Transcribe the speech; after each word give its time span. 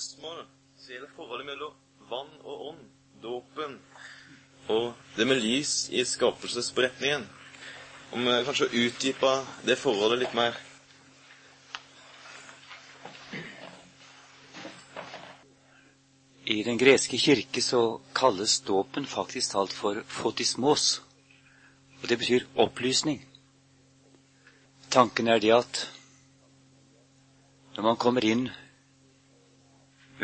spørsmål 0.00 0.46
som 0.80 0.92
gjelder 0.94 1.10
forholdet 1.12 1.44
mellom 1.44 1.72
vann 2.08 2.28
og 2.48 2.60
ånd, 2.70 2.84
dåpen, 3.20 3.74
og 4.72 4.94
det 5.16 5.26
med 5.28 5.42
lys 5.42 5.90
i 5.92 6.00
skapelsesberetningen. 6.08 7.26
Om 8.16 8.24
vi 8.24 8.36
kanskje 8.46 8.68
utdyper 8.80 9.42
det 9.68 9.76
forholdet 9.76 10.22
litt 10.22 10.36
mer. 10.38 10.56
I 16.48 16.56
den 16.66 16.80
greske 16.80 17.20
kirke 17.20 17.60
så 17.62 17.82
kalles 18.16 18.56
dåpen 18.66 19.04
faktisk 19.06 19.52
talt 19.52 19.76
for 19.76 20.00
fotismos. 20.08 21.02
Og 22.00 22.08
det 22.08 22.18
betyr 22.24 22.48
opplysning. 22.56 23.20
Tanken 24.88 25.28
er 25.28 25.44
det 25.44 25.52
at 25.60 25.84
når 27.76 27.90
man 27.92 28.00
kommer 28.00 28.24
inn 28.24 28.48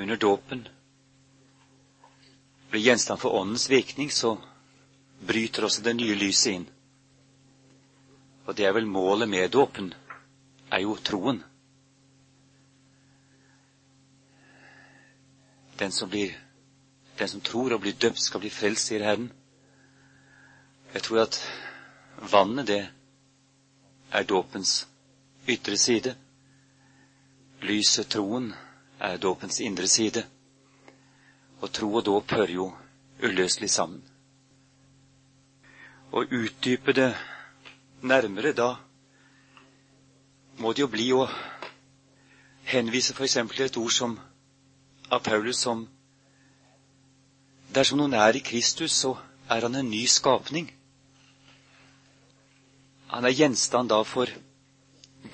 under 0.03 0.17
dåpen, 0.17 0.69
blir 2.71 2.81
gjenstand 2.81 3.21
for 3.21 3.35
åndens 3.35 3.71
virkning, 3.71 4.11
så 4.11 4.39
bryter 5.27 5.65
også 5.65 5.83
det 5.83 5.97
nye 5.97 6.15
lyset 6.15 6.53
inn. 6.53 6.67
Og 8.47 8.57
det 8.57 8.67
er 8.67 8.75
vel 8.77 8.87
målet 8.87 9.29
med 9.29 9.51
dåpen, 9.51 9.95
er 10.71 10.83
jo 10.85 10.97
troen. 10.97 11.43
Den 15.79 15.93
som, 15.93 16.11
blir, 16.11 16.35
den 17.19 17.29
som 17.29 17.41
tror 17.41 17.73
og 17.73 17.81
blir 17.81 17.97
døpt, 17.97 18.23
skal 18.23 18.41
bli 18.41 18.51
frelst, 18.51 18.91
sier 18.91 19.05
Herren. 19.05 19.31
Jeg 20.95 21.03
tror 21.03 21.25
at 21.27 21.41
vannet, 22.33 22.67
det 22.67 22.83
er 24.13 24.29
dåpens 24.29 24.87
ytre 25.49 25.77
side. 25.77 26.15
Lyset, 27.63 28.09
troen, 28.13 28.53
er 29.01 29.17
dåpens 29.17 29.61
indre 29.61 29.87
side. 29.87 30.27
Og 31.61 31.73
tro 31.73 31.95
og 31.95 32.05
dåp 32.07 32.31
hører 32.31 32.53
jo 32.53 32.73
uløselig 33.23 33.71
sammen. 33.71 34.03
Å 36.13 36.23
utdype 36.23 36.93
det 36.93 37.11
nærmere, 38.03 38.53
da 38.53 38.77
må 40.59 40.73
det 40.73 40.85
jo 40.85 40.89
bli 40.89 41.11
å 41.13 41.27
henvise 42.65 43.13
f.eks. 43.15 43.37
til 43.53 43.67
et 43.67 43.77
ord 43.77 43.93
som 43.93 44.19
av 45.11 45.23
Paulus 45.23 45.61
som 45.61 45.87
Dersom 47.77 47.99
noen 47.99 48.15
er 48.15 48.37
i 48.39 48.41
Kristus, 48.41 48.95
så 48.95 49.17
er 49.51 49.67
han 49.67 49.75
en 49.75 49.91
ny 49.91 50.07
skapning. 50.09 50.71
Han 53.11 53.27
er 53.27 53.35
gjenstand 53.37 53.91
da 53.91 53.99
for 54.07 54.31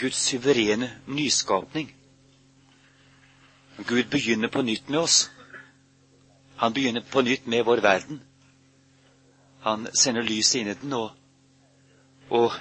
Guds 0.01 0.19
suverene 0.27 0.89
nyskapning. 1.07 1.93
Gud 3.77 4.11
begynner 4.11 4.49
på 4.49 4.63
nytt 4.63 4.89
med 4.89 5.01
oss. 5.01 5.31
Han 6.57 6.73
begynner 6.73 7.01
på 7.01 7.23
nytt 7.23 7.47
med 7.47 7.65
vår 7.65 7.77
verden. 7.77 8.21
Han 9.61 9.89
sender 9.95 10.23
lyset 10.23 10.61
inn 10.61 10.69
i 10.73 10.75
den 10.75 10.93
og, 10.93 11.11
og 12.31 12.53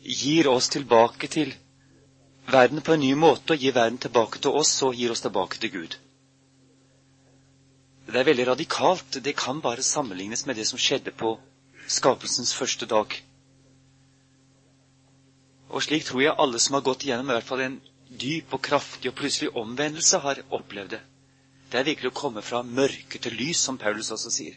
gir 0.00 0.48
oss 0.48 0.68
tilbake 0.68 1.28
til 1.28 1.52
verden 2.50 2.80
på 2.82 2.94
en 2.94 3.04
ny 3.04 3.12
måte 3.14 3.54
og 3.54 3.62
gir 3.62 3.74
verden 3.76 3.98
tilbake 3.98 4.40
til 4.42 4.56
oss 4.62 4.72
og 4.86 4.94
gir 4.98 5.12
oss 5.12 5.22
tilbake 5.26 5.60
til 5.62 5.72
Gud. 5.74 5.96
Det 8.10 8.18
er 8.18 8.26
veldig 8.26 8.46
radikalt. 8.48 9.20
Det 9.24 9.36
kan 9.38 9.60
bare 9.62 9.82
sammenlignes 9.86 10.46
med 10.46 10.56
det 10.58 10.66
som 10.66 10.78
skjedde 10.78 11.12
på 11.14 11.36
skapelsens 11.86 12.54
første 12.54 12.86
dag. 12.86 13.06
Og 15.70 15.82
slik 15.82 16.04
tror 16.04 16.22
jeg 16.24 16.34
alle 16.38 16.58
som 16.58 16.74
har 16.74 16.86
gått 16.86 17.04
igjennom 17.06 17.30
i 17.30 17.36
hvert 17.36 17.46
fall 17.46 17.62
en 17.62 17.78
dyp 18.10 18.54
og 18.54 18.62
kraftig 18.62 19.10
og 19.10 19.16
plutselig 19.18 19.52
omvendelse, 19.56 20.18
har 20.18 20.42
opplevd 20.50 20.96
det. 20.96 21.00
Det 21.70 21.78
er 21.78 21.86
virkelig 21.86 22.10
å 22.10 22.18
komme 22.22 22.42
fra 22.42 22.62
mørke 22.66 23.20
til 23.22 23.36
lys, 23.38 23.60
som 23.62 23.78
Paulus 23.78 24.10
også 24.10 24.32
sier. 24.34 24.56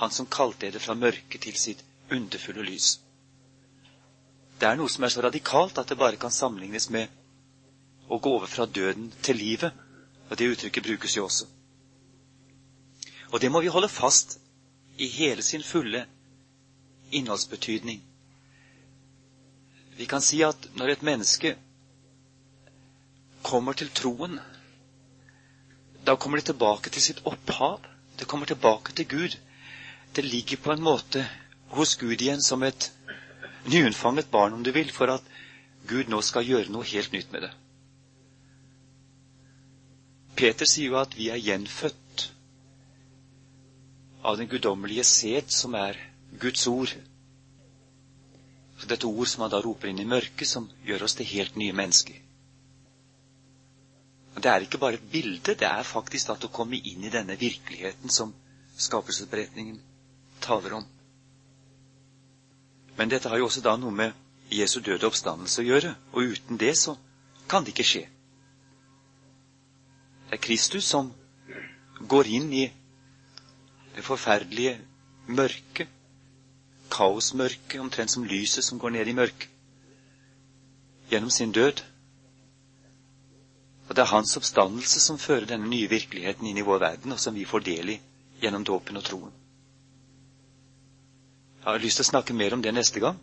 Han 0.00 0.10
som 0.14 0.26
kalte 0.30 0.66
dere 0.66 0.80
fra 0.80 0.96
mørke 0.96 1.38
til 1.38 1.56
sitt 1.58 1.84
underfulle 2.10 2.64
lys. 2.64 2.96
Det 4.58 4.66
er 4.66 4.78
noe 4.78 4.90
som 4.90 5.04
er 5.04 5.12
så 5.12 5.22
radikalt 5.22 5.78
at 5.78 5.90
det 5.90 5.98
bare 6.00 6.18
kan 6.18 6.32
sammenlignes 6.34 6.88
med 6.90 7.12
å 8.08 8.18
gå 8.18 8.32
over 8.38 8.48
fra 8.50 8.66
døden 8.66 9.12
til 9.22 9.36
livet. 9.36 9.72
Og 10.28 10.36
det 10.36 10.48
uttrykket 10.52 10.84
brukes 10.84 11.16
jo 11.16 11.24
også. 11.24 11.46
Og 13.32 13.40
det 13.40 13.50
må 13.52 13.60
vi 13.60 13.70
holde 13.72 13.88
fast 13.88 14.38
i 14.96 15.08
hele 15.08 15.42
sin 15.42 15.62
fulle 15.62 16.06
innholdsbetydning. 17.12 18.02
Vi 19.96 20.06
kan 20.06 20.22
si 20.22 20.42
at 20.44 20.68
når 20.76 20.92
et 20.92 21.02
menneske 21.02 21.54
kommer 23.48 23.76
til 23.78 23.90
troen, 23.96 24.38
da 26.04 26.16
kommer 26.16 26.40
det 26.40 26.48
tilbake 26.48 26.90
til 26.92 27.02
sitt 27.04 27.20
opphav. 27.28 27.84
Det 28.18 28.26
kommer 28.28 28.46
tilbake 28.46 28.92
til 28.96 29.08
Gud. 29.08 29.36
Det 30.16 30.24
ligger 30.24 30.56
på 30.56 30.72
en 30.72 30.82
måte 30.82 31.24
hos 31.76 31.96
Gud 32.00 32.16
igjen 32.20 32.42
som 32.42 32.62
et 32.62 32.90
nyunnfanget 33.68 34.30
barn, 34.30 34.52
om 34.56 34.64
du 34.64 34.72
vil, 34.72 34.90
for 34.92 35.12
at 35.12 35.24
Gud 35.88 36.08
nå 36.08 36.20
skal 36.24 36.46
gjøre 36.48 36.72
noe 36.72 36.86
helt 36.88 37.12
nytt 37.12 37.32
med 37.32 37.44
det. 37.44 37.50
Peter 40.38 40.68
sier 40.70 40.92
jo 40.92 41.00
at 41.00 41.16
vi 41.18 41.28
er 41.34 41.42
gjenfødt 41.42 42.24
av 44.24 44.38
den 44.38 44.48
guddommelige 44.48 45.04
sæd, 45.04 45.50
som 45.50 45.74
er 45.74 45.98
Guds 46.40 46.66
ord. 46.66 46.94
Dette 48.88 49.06
ord 49.06 49.28
som 49.28 49.44
han 49.44 49.52
da 49.52 49.60
roper 49.60 49.90
inn 49.90 50.00
i 50.00 50.08
mørket, 50.08 50.48
som 50.48 50.70
gjør 50.86 51.04
oss 51.04 51.18
til 51.18 51.28
helt 51.34 51.58
nye 51.60 51.76
mennesker. 51.76 52.16
Det 54.38 54.50
er 54.50 54.62
ikke 54.62 54.78
bare 54.78 54.94
et 54.94 55.10
bilde, 55.12 55.54
det 55.54 55.66
er 55.66 55.82
faktisk 55.82 56.30
at 56.30 56.44
å 56.46 56.50
komme 56.54 56.78
inn 56.78 57.04
i 57.04 57.10
denne 57.10 57.34
virkeligheten 57.40 58.12
som 58.12 58.30
skapelsesberetningen 58.78 59.80
taler 60.44 60.76
om. 60.78 60.86
Men 62.98 63.10
dette 63.10 63.28
har 63.30 63.38
jo 63.38 63.48
også 63.48 63.62
da 63.64 63.74
noe 63.78 63.94
med 63.94 64.14
Jesu 64.54 64.78
døde 64.80 65.06
oppstandelse 65.06 65.62
å 65.62 65.66
gjøre, 65.66 65.94
og 66.12 66.32
uten 66.34 66.58
det 66.60 66.74
så 66.78 66.94
kan 67.50 67.64
det 67.64 67.74
ikke 67.74 67.88
skje. 67.90 68.04
Det 70.28 70.36
er 70.38 70.42
Kristus 70.44 70.86
som 70.88 71.10
går 72.06 72.30
inn 72.38 72.50
i 72.52 72.64
det 73.96 74.04
forferdelige 74.06 74.76
mørket, 75.28 75.88
kaosmørket, 76.92 77.80
omtrent 77.80 78.12
som 78.12 78.24
lyset 78.24 78.64
som 78.64 78.78
går 78.78 78.94
ned 78.96 79.08
i 79.10 79.16
mørket, 79.16 79.48
gjennom 81.10 81.30
sin 81.32 81.52
død. 81.52 81.82
Det 83.98 84.04
er 84.04 84.12
hans 84.14 84.36
oppstandelse 84.38 85.00
som 85.02 85.16
fører 85.18 85.48
denne 85.50 85.66
nye 85.66 85.88
virkeligheten 85.90 86.46
inn 86.46 86.58
i 86.60 86.62
vår 86.62 86.78
verden, 86.78 87.12
og 87.16 87.18
som 87.18 87.34
vi 87.34 87.42
får 87.50 87.64
del 87.66 87.88
i 87.90 87.96
gjennom 88.38 88.62
dåpen 88.62 89.00
og 89.00 89.02
troen. 89.08 89.32
Jeg 91.64 91.66
har 91.66 91.82
lyst 91.82 91.98
til 91.98 92.06
å 92.06 92.10
snakke 92.12 92.36
mer 92.38 92.54
om 92.54 92.62
det 92.62 92.70
neste 92.76 93.02
gang. 93.02 93.18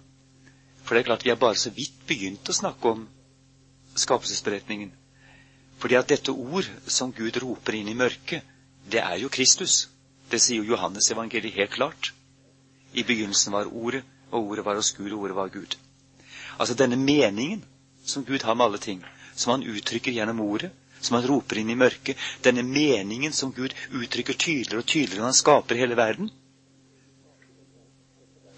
For 0.84 0.92
det 0.92 1.06
er 1.06 1.08
klart 1.08 1.24
vi 1.24 1.32
har 1.32 1.40
bare 1.40 1.62
så 1.62 1.72
vidt 1.72 2.04
begynt 2.10 2.52
å 2.52 2.58
snakke 2.60 2.92
om 2.92 3.08
skapelsesberetningen. 4.04 4.92
Fordi 5.80 5.96
at 5.96 6.12
dette 6.12 6.36
ord 6.36 6.68
som 6.92 7.16
Gud 7.16 7.40
roper 7.46 7.80
inn 7.80 7.96
i 7.96 7.96
mørket, 7.96 8.44
det 8.84 9.00
er 9.00 9.24
jo 9.24 9.32
Kristus. 9.32 9.88
Det 10.28 10.44
sier 10.44 10.60
jo 10.60 10.76
Johannes 10.76 11.08
evangeliet 11.16 11.56
helt 11.56 11.76
klart. 11.80 12.12
I 12.92 13.08
begynnelsen 13.08 13.56
var 13.56 13.72
Ordet, 13.72 14.04
og 14.28 14.52
Ordet 14.52 14.68
var 14.68 14.76
hos 14.76 14.92
Gud, 14.92 15.14
og 15.14 15.24
Ordet 15.24 15.40
var 15.40 15.56
Gud. 15.56 15.80
Altså 16.60 16.76
denne 16.76 17.00
meningen 17.00 17.64
som 18.04 18.28
Gud 18.28 18.44
har 18.44 18.60
med 18.60 18.66
alle 18.68 18.84
ting, 18.92 19.06
som 19.36 19.52
han 19.52 19.64
uttrykker 19.64 20.12
gjennom 20.12 20.40
Ordet, 20.42 20.72
som 21.00 21.16
han 21.18 21.28
roper 21.28 21.60
inn 21.60 21.70
i 21.70 21.78
mørket, 21.78 22.18
denne 22.42 22.64
meningen 22.64 23.34
som 23.34 23.52
Gud 23.54 23.76
uttrykker 23.92 24.34
tydeligere 24.34 24.82
og 24.82 24.90
tydeligere 24.90 25.22
når 25.22 25.32
han 25.32 25.40
skaper 25.42 25.80
hele 25.80 25.98
verden, 26.00 26.32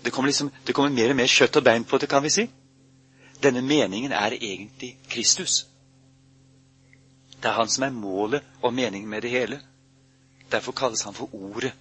det 0.08 0.12
kommer, 0.12 0.28
liksom, 0.28 0.52
det 0.64 0.74
kommer 0.74 0.90
mer 0.90 1.12
og 1.12 1.18
mer 1.20 1.28
kjøtt 1.28 1.58
og 1.60 1.64
bein 1.68 1.84
på 1.84 1.98
det, 2.00 2.08
kan 2.08 2.24
vi 2.24 2.30
si. 2.32 2.46
Denne 3.44 3.60
meningen 3.62 4.14
er 4.16 4.38
egentlig 4.38 4.94
Kristus. 5.12 5.66
Det 7.42 7.50
er 7.50 7.58
han 7.58 7.70
som 7.70 7.84
er 7.84 7.92
målet 7.92 8.46
og 8.62 8.72
meningen 8.74 9.10
med 9.10 9.26
det 9.26 9.34
hele. 9.34 9.60
Derfor 10.52 10.72
kalles 10.72 11.04
han 11.04 11.14
for 11.18 11.36
Ordet, 11.36 11.74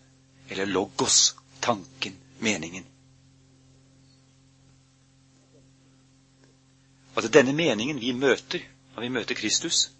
eller 0.51 0.67
Logos, 0.67 1.37
tanken, 1.63 2.17
meningen. 2.41 2.85
Og 7.15 7.23
det 7.23 7.31
er 7.31 7.39
denne 7.39 7.55
meningen 7.57 8.01
vi 8.01 8.11
møter 8.13 8.67
når 8.97 9.03
vi 9.03 9.09
møter 9.09 9.35
Kristus. 9.35 9.91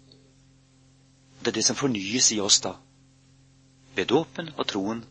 Det 1.39 1.47
er 1.47 1.51
det 1.51 1.65
som 1.65 1.75
fornyes 1.77 2.31
i 2.33 2.39
oss 2.41 2.57
da. 2.65 2.73
Ved 3.95 4.09
dåpen 4.09 4.49
og 4.57 4.67
troen, 4.67 5.03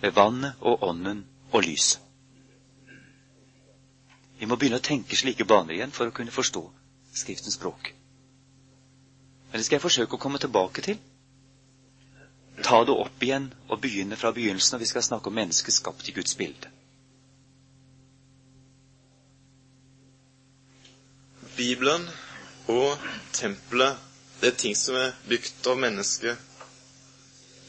ved 0.00 0.16
vannet 0.16 0.56
og 0.60 0.82
ånden 0.82 1.26
og 1.52 1.62
lys. 1.62 1.98
Vi 4.40 4.48
må 4.48 4.56
begynne 4.56 4.80
å 4.80 4.84
tenke 4.84 5.16
slike 5.16 5.44
baner 5.44 5.76
igjen 5.76 5.92
for 5.92 6.08
å 6.08 6.16
kunne 6.16 6.32
forstå 6.32 6.64
Skriftens 7.12 7.56
språk. 7.58 7.88
Men 9.50 9.58
det 9.58 9.64
skal 9.66 9.76
jeg 9.76 9.82
forsøke 9.82 10.14
å 10.14 10.22
komme 10.22 10.38
tilbake 10.38 10.84
til. 10.86 10.98
Ta 12.62 12.84
det 12.86 12.94
opp 12.94 13.24
igjen 13.26 13.48
og 13.66 13.80
begynne 13.82 14.16
fra 14.16 14.30
begynnelsen 14.32 14.76
når 14.76 14.84
vi 14.84 14.88
skal 14.92 15.02
snakke 15.02 15.26
om 15.26 15.34
mennesket 15.34 15.74
skapt 15.74 16.08
i 16.08 16.14
Guds 16.14 16.36
bilde. 16.38 16.70
Bibelen 21.56 22.06
og 22.70 23.10
tempelet 23.36 24.06
det 24.40 24.48
er 24.54 24.56
ting 24.56 24.76
som 24.76 24.96
er 24.96 25.12
bygd 25.28 25.66
av 25.68 25.76
mennesker. 25.82 26.36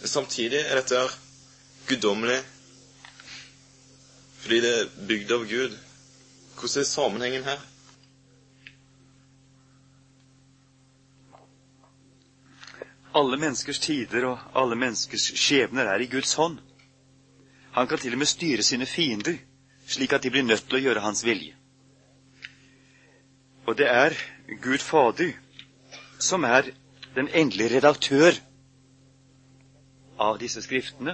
Men 0.01 0.07
samtidig 0.07 0.61
er 0.63 0.79
dette 0.79 1.01
her 1.01 1.15
guddommelig 1.89 2.39
fordi 4.41 4.57
det 4.63 4.71
er 4.77 4.87
bygd 5.09 5.31
av 5.35 5.43
Gud. 5.49 5.75
Hvordan 6.57 6.81
er 6.81 6.87
sammenhengen 6.89 7.43
her? 7.45 7.59
Alle 13.13 13.37
menneskers 13.37 13.79
tider 13.83 14.25
og 14.31 14.47
alle 14.57 14.79
menneskers 14.79 15.27
skjebner 15.37 15.91
er 15.91 16.01
i 16.01 16.09
Guds 16.09 16.33
hånd. 16.39 16.57
Han 17.75 17.87
kan 17.87 17.99
til 18.01 18.15
og 18.15 18.23
med 18.23 18.31
styre 18.31 18.63
sine 18.63 18.87
fiender, 18.87 19.37
slik 19.87 20.13
at 20.15 20.23
de 20.23 20.31
blir 20.33 20.47
nødt 20.47 20.65
til 20.69 20.79
å 20.79 20.85
gjøre 20.87 21.03
hans 21.05 21.21
vilje. 21.27 21.53
Og 23.71 23.77
det 23.79 23.87
er 23.87 24.11
Gud 24.59 24.81
Fader 24.83 25.31
som 26.19 26.43
er 26.43 26.65
den 27.15 27.29
endelige 27.31 27.77
redaktør 27.77 28.35
av 30.19 30.39
disse 30.41 30.59
skriftene. 30.65 31.13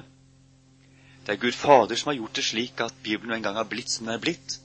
Det 1.21 1.35
er 1.35 1.41
Gud 1.43 1.53
Fader 1.53 1.99
som 2.01 2.09
har 2.09 2.17
gjort 2.17 2.39
det 2.39 2.45
slik 2.47 2.81
at 2.81 2.97
Bibelen 3.03 3.35
en 3.37 3.45
gang 3.45 3.59
har 3.61 3.69
blitt 3.69 3.93
som 3.93 4.09
den 4.09 4.15
er 4.15 4.23
blitt. 4.25 4.57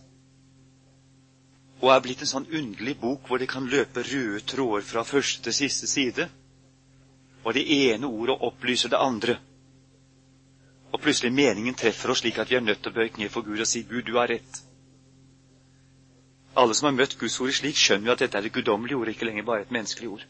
Og 1.82 1.92
er 1.92 2.00
blitt 2.08 2.24
en 2.24 2.32
sånn 2.32 2.48
underlig 2.48 2.96
bok 3.04 3.28
hvor 3.28 3.44
det 3.44 3.52
kan 3.52 3.68
løpe 3.68 4.06
røde 4.08 4.40
tråder 4.54 4.88
fra 4.88 5.04
første 5.04 5.44
til 5.44 5.58
siste 5.60 5.92
side. 5.92 6.30
Og 7.44 7.52
det 7.60 7.68
ene 7.76 8.08
ordet 8.08 8.40
opplyser 8.40 8.88
det 8.88 9.04
andre. 9.04 9.36
Og 10.96 11.00
plutselig 11.04 11.36
meningen 11.36 11.76
treffer 11.76 12.16
oss 12.16 12.24
slik 12.24 12.40
at 12.40 12.48
vi 12.48 12.56
er 12.56 12.64
nødt 12.64 12.80
til 12.80 12.96
å 12.96 13.02
bøye 13.02 13.12
kne 13.12 13.28
for 13.28 13.44
Gud 13.44 13.60
og 13.60 13.68
si 13.68 13.84
'Gud, 13.84 14.06
du 14.08 14.16
har 14.16 14.32
rett'. 14.32 14.64
Alle 16.56 16.74
som 16.76 16.86
har 16.86 16.96
møtt 16.96 17.16
Guds 17.20 17.38
ord 17.40 17.52
slik, 17.56 17.78
skjønner 17.80 18.10
jo 18.10 18.14
at 18.14 18.22
dette 18.24 18.38
er 18.38 18.46
et 18.46 18.52
guddommelig 18.52 18.96
ord, 18.96 19.08
ikke 19.08 19.24
lenger 19.24 19.46
bare 19.48 19.64
et 19.64 19.72
menneskelig 19.72 20.08
ord. 20.08 20.24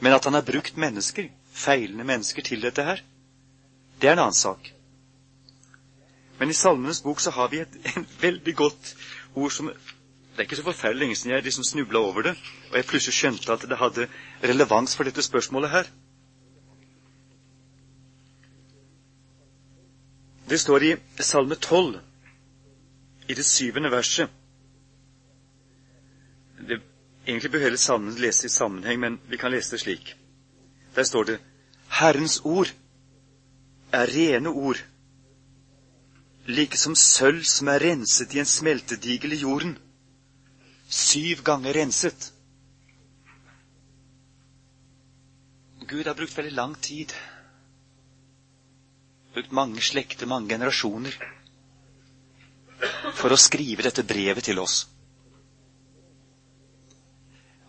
Men 0.00 0.16
at 0.16 0.24
han 0.24 0.34
har 0.34 0.46
brukt 0.46 0.78
mennesker, 0.80 1.28
feilende 1.52 2.06
mennesker, 2.08 2.42
til 2.42 2.62
dette 2.64 2.84
her, 2.86 3.02
det 4.00 4.08
er 4.08 4.16
en 4.16 4.24
annen 4.24 4.38
sak. 4.38 4.72
Men 6.40 6.50
i 6.50 6.56
Salmenes 6.56 7.02
bok 7.04 7.20
så 7.20 7.30
har 7.30 7.52
vi 7.52 7.60
et 7.62 7.76
en 7.92 8.06
veldig 8.20 8.54
godt 8.56 8.94
ord 9.34 9.52
som 9.52 9.68
Det 10.32 10.38
er 10.40 10.46
ikke 10.48 10.56
så 10.56 10.64
forferdelig 10.64 11.00
lenge 11.00 11.16
siden 11.16 11.34
jeg 11.34 11.44
liksom 11.44 11.64
snubla 11.64 11.98
over 11.98 12.22
det, 12.22 12.30
og 12.70 12.76
jeg 12.76 12.86
plutselig 12.88 13.14
skjønte 13.14 13.52
at 13.52 13.66
det 13.68 13.76
hadde 13.76 14.06
relevans 14.42 14.96
for 14.96 15.04
dette 15.04 15.22
spørsmålet 15.22 15.70
her. 15.70 15.90
Det 20.48 20.60
står 20.60 20.82
i 20.88 20.94
Salme 21.20 21.54
12, 21.54 22.00
i 23.28 23.34
det 23.34 23.44
syvende 23.44 23.90
verset 23.92 24.30
Egentlig 27.26 27.52
bør 27.52 27.62
hele 27.62 27.78
salmen 27.78 28.18
leses 28.18 28.50
i 28.50 28.56
sammenheng, 28.56 29.00
men 29.00 29.20
vi 29.30 29.38
kan 29.38 29.52
lese 29.54 29.76
det 29.76 29.80
slik. 29.80 30.14
Der 30.96 31.06
står 31.06 31.24
det 31.24 31.40
Herrens 31.92 32.40
ord 32.44 32.72
er 33.92 34.08
rene 34.08 34.48
ord, 34.48 34.80
like 36.46 36.78
som 36.78 36.94
sølv 36.96 37.44
som 37.44 37.68
er 37.68 37.84
renset 37.84 38.34
i 38.34 38.40
en 38.40 38.48
smeltedigel 38.48 39.36
i 39.36 39.42
jorden, 39.44 39.76
syv 40.88 41.44
ganger 41.44 41.76
renset. 41.76 42.32
Gud 45.86 46.08
har 46.08 46.16
brukt 46.16 46.36
veldig 46.38 46.54
lang 46.56 46.74
tid, 46.80 47.12
brukt 49.34 49.52
mange 49.52 49.80
slekter, 49.84 50.26
mange 50.26 50.48
generasjoner, 50.48 51.18
for 53.14 53.30
å 53.30 53.38
skrive 53.38 53.84
dette 53.84 54.04
brevet 54.08 54.48
til 54.48 54.58
oss. 54.62 54.86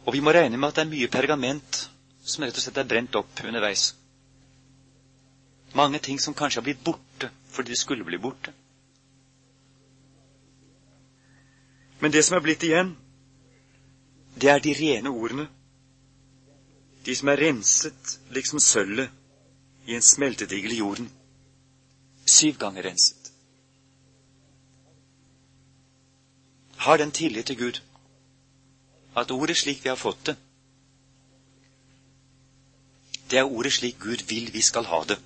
Og 0.05 0.13
vi 0.13 0.21
må 0.23 0.33
regne 0.35 0.57
med 0.57 0.69
at 0.69 0.79
det 0.79 0.83
er 0.83 0.91
mye 0.91 1.11
pergament 1.11 1.83
som 2.23 2.43
rett 2.43 2.57
og 2.57 2.63
slett 2.63 2.79
er 2.81 2.89
brent 2.89 3.15
opp 3.19 3.43
underveis. 3.43 3.93
Mange 5.75 5.99
ting 6.03 6.19
som 6.19 6.35
kanskje 6.37 6.61
har 6.61 6.67
blitt 6.67 6.83
borte 6.83 7.31
fordi 7.53 7.73
de 7.73 7.79
skulle 7.79 8.05
bli 8.07 8.17
borte. 8.17 8.53
Men 12.01 12.11
det 12.11 12.23
som 12.25 12.35
er 12.37 12.43
blitt 12.43 12.63
igjen, 12.67 12.95
det 14.35 14.49
er 14.49 14.59
de 14.59 14.73
rene 14.75 15.11
ordene. 15.13 15.45
De 17.05 17.15
som 17.15 17.29
er 17.29 17.39
renset 17.39 18.17
liksom 18.33 18.59
sølvet 18.59 19.11
i 19.87 19.95
en 19.95 20.03
smeltedigel 20.03 20.73
i 20.73 20.79
jorden. 20.81 21.07
Syv 22.25 22.57
ganger 22.59 22.83
renset. 22.89 23.31
Har 26.83 26.97
den 26.97 27.11
tillit 27.11 27.47
til 27.47 27.59
Gud 27.59 27.79
at 29.15 29.31
ordet 29.31 29.57
slik 29.57 29.83
vi 29.83 29.89
har 29.89 29.99
fått 29.99 30.25
det, 30.25 30.35
det 33.29 33.39
er 33.39 33.49
ordet 33.49 33.73
slik 33.73 33.99
Gud 33.99 34.25
vil 34.29 34.51
vi 34.53 34.61
skal 34.61 34.85
ha 34.85 34.99
det. 35.09 35.17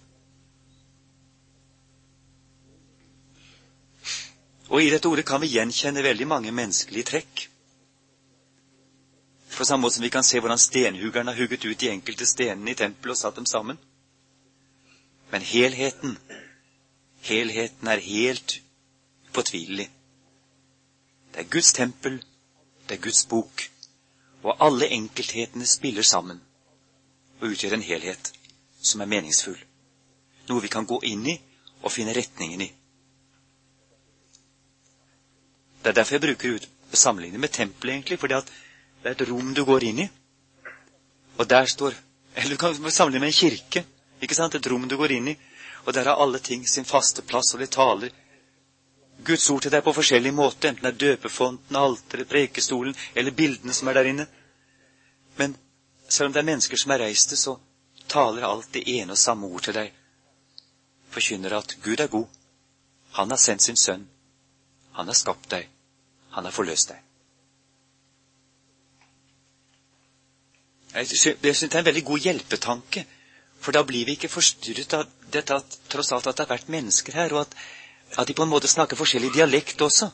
Og 4.67 4.83
i 4.83 4.89
dette 4.91 5.07
ordet 5.07 5.25
kan 5.27 5.41
vi 5.41 5.49
gjenkjenne 5.51 6.03
veldig 6.03 6.27
mange 6.27 6.51
menneskelige 6.51 7.07
trekk. 7.09 7.43
På 9.57 9.65
samme 9.65 9.81
måte 9.81 9.97
som 9.97 10.05
vi 10.05 10.13
kan 10.13 10.23
se 10.23 10.39
hvordan 10.39 10.59
stenhuggeren 10.61 11.27
har 11.27 11.35
hugget 11.35 11.65
ut 11.65 11.79
de 11.79 11.89
enkelte 11.89 12.27
stenene 12.29 12.71
i 12.71 12.79
tempelet 12.79 13.15
og 13.15 13.19
satt 13.19 13.35
dem 13.39 13.47
sammen. 13.49 13.79
Men 15.31 15.41
helheten, 15.41 16.17
helheten 17.27 17.87
er 17.87 18.03
helt 18.03 18.59
upåtvilelig. 19.29 19.89
Det 21.33 21.43
er 21.43 21.49
Guds 21.51 21.73
tempel, 21.73 22.21
det 22.87 22.97
er 22.97 23.03
Guds 23.03 23.25
bok 23.25 23.67
og 24.47 24.61
alle 24.63 24.87
enkelthetene 24.95 25.67
spiller 25.67 26.05
sammen 26.07 26.39
og 27.41 27.51
utgjør 27.51 27.75
en 27.75 27.85
helhet 27.85 28.31
som 28.81 29.01
er 29.03 29.09
meningsfull. 29.11 29.59
Noe 30.47 30.63
vi 30.63 30.71
kan 30.71 30.87
gå 30.87 31.01
inn 31.09 31.25
i 31.27 31.35
og 31.83 31.91
finne 31.91 32.15
retningen 32.15 32.63
i. 32.63 32.69
Det 35.83 35.91
er 35.91 35.97
derfor 35.99 36.17
jeg 36.17 36.23
bruker 36.23 36.55
ut, 36.55 36.69
sammenligning 36.97 37.41
med 37.41 37.51
tempelet, 37.53 37.93
egentlig, 37.93 38.19
fordi 38.19 38.33
at 38.33 38.47
det 39.03 39.11
er 39.11 39.15
et 39.15 39.29
rom 39.29 39.51
du 39.53 39.61
går 39.67 39.83
inn 39.85 39.99
i, 40.05 40.07
og 41.37 41.49
der 41.49 41.65
står 41.65 41.93
Eller 42.37 42.49
du 42.49 42.57
kan 42.57 42.91
sammenligne 42.91 43.25
med 43.25 43.27
en 43.27 43.33
kirke. 43.33 43.85
ikke 44.21 44.35
sant? 44.35 44.55
Et 44.55 44.67
rom 44.67 44.87
du 44.87 44.97
går 44.97 45.11
inn 45.11 45.27
i, 45.27 45.37
og 45.85 45.93
der 45.93 46.03
har 46.03 46.21
alle 46.21 46.39
ting 46.39 46.67
sin 46.69 46.85
faste 46.85 47.21
plass, 47.21 47.53
og 47.53 47.59
de 47.59 47.65
taler 47.65 48.09
Guds 49.25 49.49
ord 49.49 49.61
til 49.65 49.73
deg 49.73 49.83
på 49.83 49.93
forskjellig 49.97 50.33
måte, 50.33 50.69
enten 50.69 50.85
det 50.85 50.93
er 50.93 50.99
døpefonten, 51.03 51.75
alteret, 51.75 52.29
prekestolen 52.29 52.95
eller 53.15 53.35
bildene 53.35 53.73
som 53.73 53.89
er 53.89 53.97
der 53.97 54.09
inne. 54.11 54.27
Men 55.37 55.55
selv 56.09 56.29
om 56.29 56.35
det 56.35 56.43
er 56.43 56.51
mennesker 56.51 56.77
som 56.77 56.93
er 56.93 57.03
reiste, 57.05 57.37
så 57.37 57.57
taler 58.07 58.45
alt 58.47 58.69
det 58.73 58.85
ene 58.87 59.15
og 59.15 59.21
samme 59.21 59.47
ord 59.47 59.65
til 59.65 59.75
deg. 59.75 59.91
Forkynner 61.11 61.57
at 61.57 61.75
Gud 61.83 61.99
er 61.99 62.11
god. 62.11 62.27
Han 63.17 63.33
har 63.33 63.41
sendt 63.41 63.65
sin 63.65 63.79
sønn. 63.79 64.07
Han 64.93 65.07
har 65.07 65.17
skapt 65.17 65.49
deg. 65.51 65.67
Han 66.37 66.45
har 66.45 66.53
forløst 66.53 66.93
deg. 66.93 67.03
Jeg 70.97 71.07
synes 71.07 71.41
det 71.41 71.75
er 71.75 71.79
en 71.79 71.85
veldig 71.85 72.05
god 72.05 72.19
hjelpetanke. 72.19 73.05
For 73.61 73.73
da 73.73 73.83
blir 73.83 74.05
vi 74.05 74.15
ikke 74.17 74.29
forstyrret 74.31 74.93
av 74.93 75.09
dette 75.33 75.55
at 75.57 75.77
tross 75.89 76.11
alt 76.13 76.29
at 76.29 76.37
det 76.37 76.45
har 76.45 76.53
vært 76.53 76.71
mennesker 76.71 77.17
her, 77.17 77.33
og 77.33 77.47
at 77.47 77.55
at 78.17 78.27
de 78.27 78.33
på 78.33 78.43
en 78.43 78.49
måte 78.49 78.67
snakker 78.67 78.97
forskjellig 78.99 79.33
dialekt 79.33 79.81
også. 79.81 80.09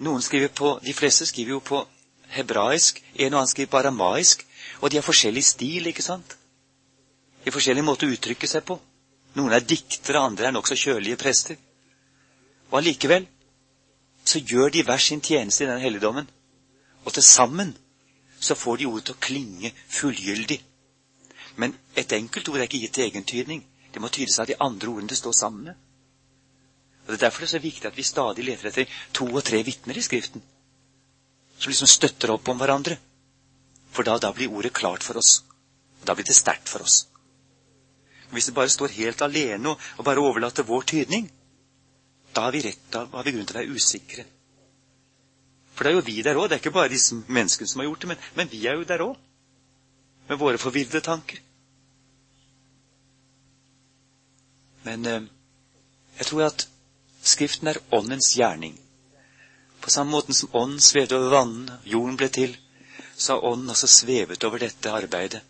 Noen 0.00 0.22
skriver 0.22 0.48
på, 0.48 0.78
De 0.84 0.92
fleste 0.92 1.26
skriver 1.26 1.50
jo 1.50 1.60
på 1.60 1.86
hebraisk, 2.28 3.02
en 3.14 3.34
og 3.34 3.40
annen 3.40 3.50
skriver 3.50 3.70
på 3.70 3.78
aramaisk. 3.78 4.46
Og 4.80 4.90
de 4.90 4.96
har 4.96 5.04
forskjellig 5.04 5.44
stil, 5.44 5.86
ikke 5.86 6.02
sant? 6.02 6.36
De 7.40 7.50
har 7.50 7.56
forskjellig 7.56 7.84
måte 7.84 8.06
å 8.06 8.14
uttrykke 8.14 8.48
seg 8.48 8.64
på. 8.64 8.78
Noen 9.36 9.52
er 9.52 9.60
diktere, 9.64 10.20
andre 10.20 10.48
er 10.48 10.54
nokså 10.54 10.76
kjølige 10.76 11.16
prester. 11.20 11.56
Og 12.70 12.78
allikevel 12.80 13.26
så 14.24 14.38
gjør 14.38 14.70
de 14.70 14.82
hver 14.86 14.98
sin 15.02 15.20
tjeneste 15.20 15.64
i 15.64 15.70
den 15.70 15.80
helligdommen. 15.80 16.28
Og 17.04 17.12
til 17.12 17.22
sammen 17.22 17.76
så 18.40 18.54
får 18.54 18.76
de 18.76 18.86
ordet 18.86 19.04
til 19.04 19.16
å 19.16 19.22
klinge 19.26 19.72
fullgyldig. 19.88 20.60
Men 21.56 21.76
et 21.96 22.12
enkelt 22.12 22.48
ord 22.48 22.60
er 22.60 22.68
ikke 22.68 22.80
gitt 22.84 22.94
til 22.94 23.08
egentydning. 23.08 23.64
Det 23.92 24.00
må 24.00 24.08
tydes 24.08 24.38
av 24.38 24.46
de 24.48 24.56
andre 24.60 24.88
ordene 24.88 25.10
det 25.10 25.18
står 25.18 25.32
sammen 25.36 25.64
med. 25.70 25.74
Og 27.10 27.16
Det 27.16 27.22
er 27.22 27.26
derfor 27.26 27.42
det 27.42 27.48
er 27.48 27.58
så 27.58 27.58
viktig 27.58 27.86
at 27.88 27.96
vi 27.96 28.02
stadig 28.06 28.44
leter 28.46 28.68
etter 28.68 28.98
to 29.12 29.24
og 29.26 29.42
tre 29.42 29.64
vitner 29.66 29.96
i 29.98 30.02
Skriften. 30.02 30.42
Som 31.58 31.72
liksom 31.72 31.90
støtter 31.90 32.30
opp 32.30 32.48
om 32.48 32.60
hverandre. 32.60 32.94
For 33.90 34.06
da, 34.06 34.14
da 34.22 34.30
blir 34.30 34.52
ordet 34.54 34.70
klart 34.72 35.02
for 35.02 35.18
oss. 35.18 35.40
Og 35.98 36.06
da 36.06 36.14
blir 36.14 36.28
det 36.28 36.36
sterkt 36.38 36.70
for 36.70 36.86
oss. 36.86 37.08
Men 38.28 38.38
hvis 38.38 38.46
det 38.46 38.54
bare 38.54 38.70
står 38.70 38.94
helt 38.94 39.26
alene 39.26 39.72
og, 39.74 40.04
bare 40.06 40.22
overlater 40.22 40.62
vår 40.62 40.86
tydning, 40.86 41.26
da 42.30 42.46
har 42.46 42.54
vi 42.54 42.62
rett, 42.62 42.86
da 42.94 43.02
har 43.10 43.26
vi 43.26 43.34
grunn 43.34 43.50
til 43.50 43.58
å 43.58 43.58
være 43.58 43.74
usikre. 43.74 44.28
For 45.74 45.82
det 45.82 45.90
er 45.90 45.98
jo 45.98 46.06
vi 46.06 46.22
der 46.22 46.38
òg. 46.38 46.46
Det 46.46 46.60
er 46.60 46.62
ikke 46.62 46.76
bare 46.78 46.94
disse 46.94 47.18
menneskene 47.26 47.74
som 47.74 47.82
har 47.82 47.90
gjort 47.90 48.06
det, 48.06 48.12
men, 48.14 48.24
men 48.38 48.54
vi 48.54 48.62
er 48.70 48.78
jo 48.78 48.86
der 48.86 49.02
òg. 49.02 49.18
Med 50.30 50.38
våre 50.38 50.62
forvirrede 50.62 51.02
tanker. 51.02 51.42
Men 54.86 55.06
eh, 55.10 55.26
jeg 56.20 56.30
tror 56.30 56.46
at 56.46 56.70
Skriften 57.22 57.68
er 57.68 57.78
åndens 57.92 58.32
gjerning. 58.36 58.78
På 59.80 59.90
samme 59.90 60.10
måte 60.10 60.34
som 60.34 60.52
ånden 60.52 60.80
svevde 60.80 61.16
over 61.16 61.34
vannene, 61.34 61.78
jorden 61.84 62.16
ble 62.16 62.28
til, 62.28 62.56
så 63.16 63.32
har 63.32 63.44
Ånden 63.44 63.68
altså 63.68 63.86
svevet 63.86 64.44
over 64.44 64.58
dette 64.58 64.90
arbeidet. 64.90 65.42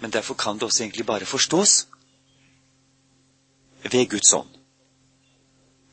Men 0.00 0.10
derfor 0.10 0.34
kan 0.34 0.58
det 0.58 0.62
også 0.62 0.84
egentlig 0.84 1.06
bare 1.06 1.26
forstås 1.26 1.86
ved 3.82 4.08
Guds 4.08 4.32
ånd. 4.32 4.48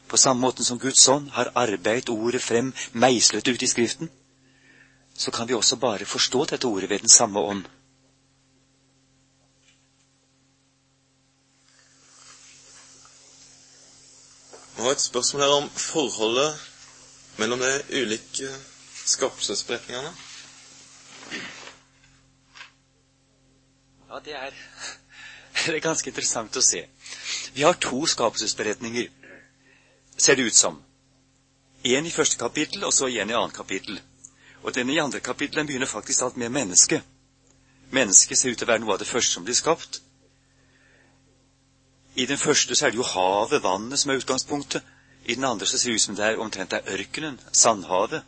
På 0.07 0.17
samme 0.17 0.41
måte 0.41 0.63
som 0.63 0.79
Guds 0.79 1.07
ånd 1.07 1.29
har 1.29 1.51
arbeidet 1.55 2.09
ordet 2.09 2.41
frem, 2.41 2.73
meislet 2.93 3.47
ut 3.47 3.63
i 3.63 3.67
Skriften, 3.67 4.09
så 5.17 5.31
kan 5.31 5.47
vi 5.47 5.53
også 5.53 5.75
bare 5.75 6.05
forstå 6.05 6.45
dette 6.45 6.67
ordet 6.67 6.89
ved 6.89 6.99
den 6.99 7.09
samme 7.09 7.39
ånd. 7.39 7.65
Vi 14.77 14.83
har 14.83 14.91
et 14.91 15.01
spørsmål 15.01 15.41
her 15.41 15.49
om 15.49 15.69
forholdet 15.69 16.59
mellom 17.37 17.59
de 17.59 18.01
ulike 18.01 18.49
skapelsesberetningene. 19.05 20.11
Ja, 24.09 24.19
det 24.25 24.35
er, 24.35 24.51
det 25.65 25.75
er 25.75 25.79
ganske 25.81 26.09
interessant 26.13 26.61
å 26.61 26.61
se. 26.61 26.83
Vi 27.57 27.65
har 27.65 27.73
to 27.81 28.05
skapelsesberetninger, 28.05 29.09
ser 30.17 30.37
det 30.37 30.45
ut 30.45 30.61
som. 30.61 30.77
En 31.83 32.05
i 32.05 32.13
første 32.13 32.37
kapittel, 32.37 32.85
og 32.85 32.93
så 32.93 33.09
igjen 33.09 33.33
i 33.33 33.37
annet 33.39 33.57
kapittel. 33.57 33.97
Og 34.61 34.75
denne 34.77 34.93
i 34.93 35.01
andre 35.01 35.19
kapittel 35.25 35.65
begynner 35.65 35.89
faktisk 35.89 36.21
alt 36.21 36.37
med 36.37 36.53
mennesket. 36.53 37.01
Mennesket 37.89 38.37
ser 38.37 38.53
ut 38.53 38.61
til 38.61 38.69
å 38.69 38.75
være 38.75 38.85
noe 38.85 38.93
av 38.93 39.01
det 39.01 39.09
første 39.09 39.39
som 39.39 39.45
blir 39.47 39.57
skapt. 39.57 40.03
I 42.17 42.25
den 42.25 42.37
første 42.37 42.75
så 42.75 42.85
er 42.85 42.89
det 42.89 42.97
jo 42.97 43.03
havet, 43.05 43.63
vannet, 43.63 43.99
som 43.99 44.11
er 44.11 44.17
utgangspunktet. 44.17 44.83
I 45.25 45.35
den 45.35 45.43
andre 45.43 45.65
så 45.65 45.77
ser 45.77 45.91
det 45.91 45.95
ut 45.95 46.01
som 46.01 46.15
det 46.15 46.25
er 46.25 46.39
omtrent 46.41 46.73
er 46.73 46.87
ørkenen, 46.89 47.39
sandhavet. 47.53 48.23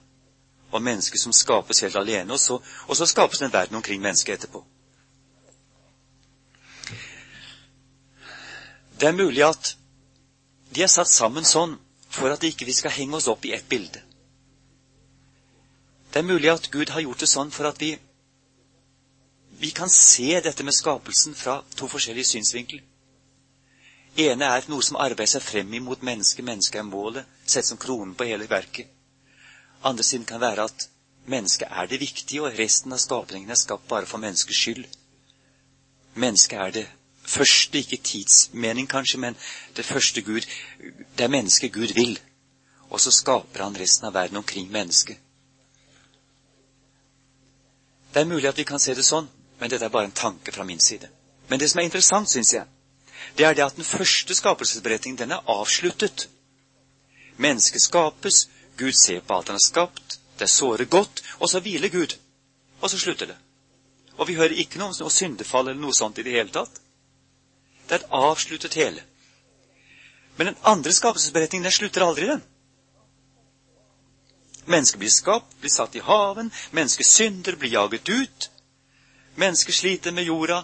Og 0.72 0.82
mennesket 0.82 1.22
som 1.22 1.34
skapes 1.34 1.80
helt 1.80 1.96
alene. 1.96 2.34
Og 2.34 2.40
så, 2.40 2.60
og 2.88 2.96
så 2.96 3.06
skapes 3.06 3.40
det 3.40 3.46
en 3.46 3.54
verden 3.54 3.76
omkring 3.76 4.02
mennesket 4.02 4.34
etterpå. 4.34 4.62
Det 9.00 9.08
er 9.08 9.18
mulig 9.18 9.44
at 9.48 9.78
de 10.76 10.84
er 10.84 10.92
satt 10.92 11.10
sammen 11.10 11.46
sånn 11.46 11.74
for 12.10 12.30
at 12.30 12.46
ikke 12.46 12.68
vi 12.70 12.76
skal 12.78 12.94
henge 12.94 13.18
oss 13.18 13.30
opp 13.32 13.46
i 13.46 13.56
ett 13.58 13.66
bilde. 13.70 14.04
Det 16.14 16.22
er 16.22 16.30
mulig 16.30 16.52
at 16.52 16.70
Gud 16.72 16.94
har 16.94 17.02
gjort 17.02 17.26
det 17.26 17.32
sånn 17.32 17.50
for 17.52 17.66
at 17.72 17.82
vi, 17.82 17.96
vi 19.58 19.74
kan 19.74 19.90
se 19.90 20.30
dette 20.46 20.64
med 20.64 20.78
skapelsen 20.78 21.34
fra 21.34 21.62
to 21.76 21.90
forskjellige 21.90 22.36
synsvinkler 22.36 22.86
ene 24.26 24.46
er 24.46 24.68
noe 24.70 24.84
som 24.86 25.00
arbeider 25.00 25.34
seg 25.38 25.44
frem 25.46 25.74
imot 25.80 26.04
mennesket. 26.06 26.46
Mennesket 26.46 26.82
er 26.82 26.88
målet, 26.88 27.28
sett 27.46 27.68
som 27.68 27.80
kronen 27.82 28.16
på 28.16 28.28
hele 28.30 28.48
verket. 28.50 28.88
Andre 29.84 30.04
siden 30.04 30.26
kan 30.26 30.42
være 30.42 30.66
at 30.68 30.88
mennesket 31.30 31.68
er 31.72 31.88
det 31.88 32.00
viktige, 32.00 32.44
og 32.44 32.58
resten 32.60 32.94
av 32.94 33.00
skapningen 33.00 33.50
er 33.50 33.60
skapt 33.60 33.88
bare 33.88 34.10
for 34.10 34.20
menneskets 34.20 34.60
skyld. 34.60 34.88
Mennesket 36.20 36.60
er 36.60 36.72
det 36.72 36.88
første, 37.24 37.78
ikke 37.78 38.02
tidsmening 38.04 38.90
kanskje, 38.90 39.20
men 39.20 39.38
det 39.78 39.86
første 39.86 40.22
Gud 40.22 40.42
Det 41.18 41.24
er 41.24 41.28
mennesket 41.28 41.74
Gud 41.74 41.94
vil. 41.94 42.20
Og 42.90 43.00
så 43.00 43.12
skaper 43.12 43.64
han 43.64 43.78
resten 43.78 44.08
av 44.08 44.14
verden 44.14 44.38
omkring 44.38 44.72
mennesket. 44.72 45.18
Det 48.14 48.22
er 48.22 48.26
mulig 48.26 48.50
at 48.50 48.58
vi 48.58 48.64
kan 48.64 48.80
se 48.80 48.96
det 48.96 49.06
sånn, 49.06 49.28
men 49.60 49.70
dette 49.70 49.86
er 49.86 49.94
bare 49.94 50.10
en 50.10 50.16
tanke 50.16 50.52
fra 50.52 50.64
min 50.64 50.80
side. 50.80 51.10
Men 51.50 51.60
det 51.60 51.70
som 51.70 51.80
er 51.80 51.86
interessant, 51.86 52.30
syns 52.30 52.54
jeg, 52.54 52.66
det 53.38 53.46
er 53.46 53.54
det 53.54 53.66
at 53.66 53.76
den 53.76 53.88
første 53.88 54.36
skapelsesberetningen 54.36 55.18
den 55.18 55.32
er 55.32 55.46
avsluttet. 55.48 56.28
Mennesket 57.38 57.82
skapes, 57.82 58.50
Gud 58.78 58.94
ser 58.94 59.22
på 59.22 59.36
alt 59.36 59.48
han 59.48 59.60
har 59.60 59.68
skapt, 59.68 60.20
det 60.40 60.48
er 60.48 60.54
såre 60.54 60.86
godt, 60.86 61.24
og 61.40 61.50
så 61.50 61.60
hviler 61.60 61.90
Gud. 61.90 62.16
Og 62.82 62.90
så 62.90 63.00
slutter 63.00 63.26
det. 63.26 63.38
Og 64.18 64.28
vi 64.28 64.36
hører 64.36 64.60
ikke 64.60 64.80
noe 64.80 64.92
om 64.92 64.96
noe 65.00 65.12
syndefall 65.12 65.68
eller 65.68 65.82
noe 65.82 65.96
sånt 65.96 66.20
i 66.20 66.24
det 66.24 66.36
hele 66.36 66.52
tatt. 66.52 66.80
Det 67.88 67.96
er 67.96 68.04
et 68.04 68.14
avsluttet 68.16 68.78
hele. 68.80 69.04
Men 70.38 70.52
den 70.52 70.62
andre 70.64 70.94
skapelsesberetningen 70.96 71.68
den 71.68 71.76
slutter 71.76 72.06
aldri, 72.06 72.28
den. 72.28 72.44
Mennesket 74.70 75.00
blir 75.00 75.12
skapt, 75.12 75.56
blir 75.60 75.72
satt 75.74 75.96
i 75.96 76.04
haven, 76.06 76.52
mennesket 76.72 77.08
synder, 77.08 77.56
blir 77.56 77.74
jaget 77.74 78.10
ut. 78.10 78.50
Mennesket 79.36 79.76
sliter 79.76 80.12
med 80.12 80.28
jorda, 80.30 80.64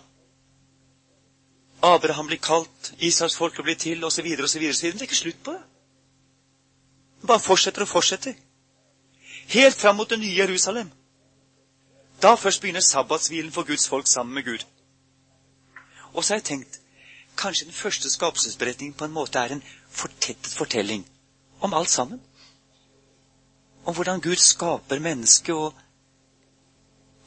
Abraham 1.86 2.28
blir 2.28 2.42
kalt, 2.42 2.94
Israels 2.98 3.38
folk 3.38 3.58
blir 3.64 3.76
til, 3.76 4.04
osv., 4.04 4.26
osv. 4.44 4.62
Men 4.62 4.74
det 4.74 5.02
er 5.02 5.08
ikke 5.08 5.16
slutt 5.16 5.44
på 5.44 5.54
det. 5.54 5.62
Det 7.22 7.28
bare 7.28 7.40
fortsetter 7.40 7.82
og 7.82 7.88
fortsetter. 7.88 8.34
Helt 9.48 9.76
fram 9.76 9.96
mot 9.96 10.10
det 10.10 10.20
nye 10.20 10.38
Jerusalem. 10.38 10.92
Da 12.22 12.36
først 12.36 12.62
begynner 12.62 12.82
sabbatshvilen 12.82 13.52
for 13.52 13.64
Guds 13.64 13.88
folk 13.90 14.08
sammen 14.08 14.36
med 14.36 14.44
Gud. 14.44 14.66
Og 16.14 16.24
så 16.24 16.34
har 16.34 16.38
jeg 16.40 16.44
tenkt 16.44 16.80
kanskje 17.38 17.66
den 17.66 17.74
første 17.74 18.10
skapelsesberetningen 18.10 18.94
på 18.98 19.06
en 19.06 19.12
måte 19.12 19.40
er 19.40 19.54
en 19.54 19.64
fortettet 19.90 20.54
fortelling 20.54 21.06
om 21.60 21.74
alt 21.74 21.90
sammen. 21.90 22.22
Om 23.86 23.94
hvordan 23.94 24.22
Gud 24.22 24.36
skaper 24.36 25.00
mennesket, 25.00 25.56
og, 25.56 25.76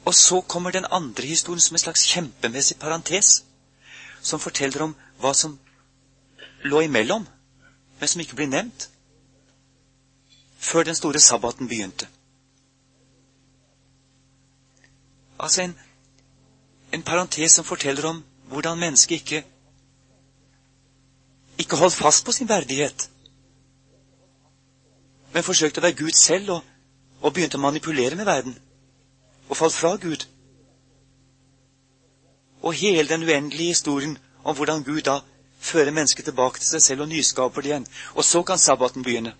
og 0.05 0.13
så 0.15 0.41
kommer 0.41 0.71
den 0.71 0.85
andre 0.91 1.27
historien 1.27 1.61
som 1.61 1.75
en 1.75 1.85
slags 1.85 2.07
kjempemessig 2.13 2.79
parentes 2.79 3.45
som 4.21 4.39
forteller 4.39 4.83
om 4.83 4.95
hva 5.19 5.33
som 5.33 5.57
lå 6.63 6.81
imellom, 6.81 7.27
men 7.99 8.07
som 8.07 8.21
ikke 8.21 8.35
blir 8.39 8.51
nevnt 8.51 8.89
før 10.59 10.83
den 10.83 10.95
store 10.95 11.19
sabbaten 11.19 11.67
begynte. 11.67 12.07
Altså 15.39 15.61
en, 15.61 15.77
en 16.91 17.03
parentes 17.03 17.51
som 17.55 17.65
forteller 17.65 18.05
om 18.09 18.23
hvordan 18.51 18.79
mennesket 18.79 19.21
ikke 19.21 19.45
ikke 21.59 21.75
holdt 21.75 21.95
fast 21.95 22.25
på 22.25 22.31
sin 22.31 22.47
verdighet, 22.49 23.09
men 25.33 25.43
forsøkte 25.43 25.81
å 25.81 25.83
være 25.83 25.97
Gud 25.99 26.15
selv 26.15 26.53
og, 26.55 26.67
og 27.21 27.33
begynte 27.33 27.59
å 27.59 27.63
manipulere 27.63 28.15
med 28.15 28.25
verden 28.25 28.55
og 29.49 29.57
falt 29.57 29.75
fra 29.75 29.95
Gud 30.01 30.25
og 32.61 32.73
hele 32.73 33.09
den 33.09 33.23
uendelige 33.23 33.67
historien 33.67 34.17
om 34.43 34.55
hvordan 34.55 34.83
Gud 34.83 35.01
da 35.01 35.19
fører 35.59 35.91
mennesket 35.91 36.25
tilbake 36.25 36.59
til 36.59 36.67
seg 36.67 36.81
selv 36.81 37.01
og 37.01 37.07
nyskaper 37.07 37.61
det 37.61 37.69
igjen. 37.69 37.87
Og 38.15 38.23
så 38.23 38.43
kan 38.43 38.59
sabbaten 38.59 39.03
begynne. 39.03 39.35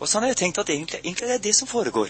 Og 0.00 0.08
sånn 0.08 0.24
har 0.24 0.32
jeg 0.32 0.40
tenkt 0.40 0.58
at 0.58 0.72
egentlig, 0.72 1.00
egentlig 1.04 1.28
er 1.28 1.36
det 1.36 1.44
det 1.44 1.54
som 1.56 1.68
foregår. 1.68 2.08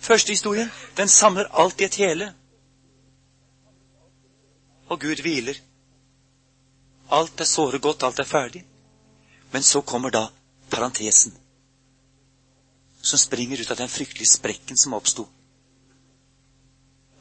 Første 0.00 0.32
historien, 0.32 0.70
den 0.96 1.08
samler 1.08 1.48
alt 1.52 1.80
i 1.80 1.84
et 1.84 2.00
hele. 2.00 2.32
Og 4.88 5.00
Gud 5.00 5.20
hviler. 5.24 5.60
Alt 7.10 7.40
er 7.40 7.48
såre 7.48 7.78
godt, 7.78 8.02
alt 8.02 8.18
er 8.18 8.28
ferdig. 8.28 8.64
Men 9.52 9.62
så 9.62 9.80
kommer 9.80 10.10
da 10.10 10.26
parentesen, 10.70 11.36
som 13.02 13.18
springer 13.20 13.60
ut 13.60 13.70
av 13.70 13.76
den 13.76 13.88
fryktelige 13.88 14.32
sprekken 14.32 14.76
som 14.76 14.96
oppsto 14.96 15.28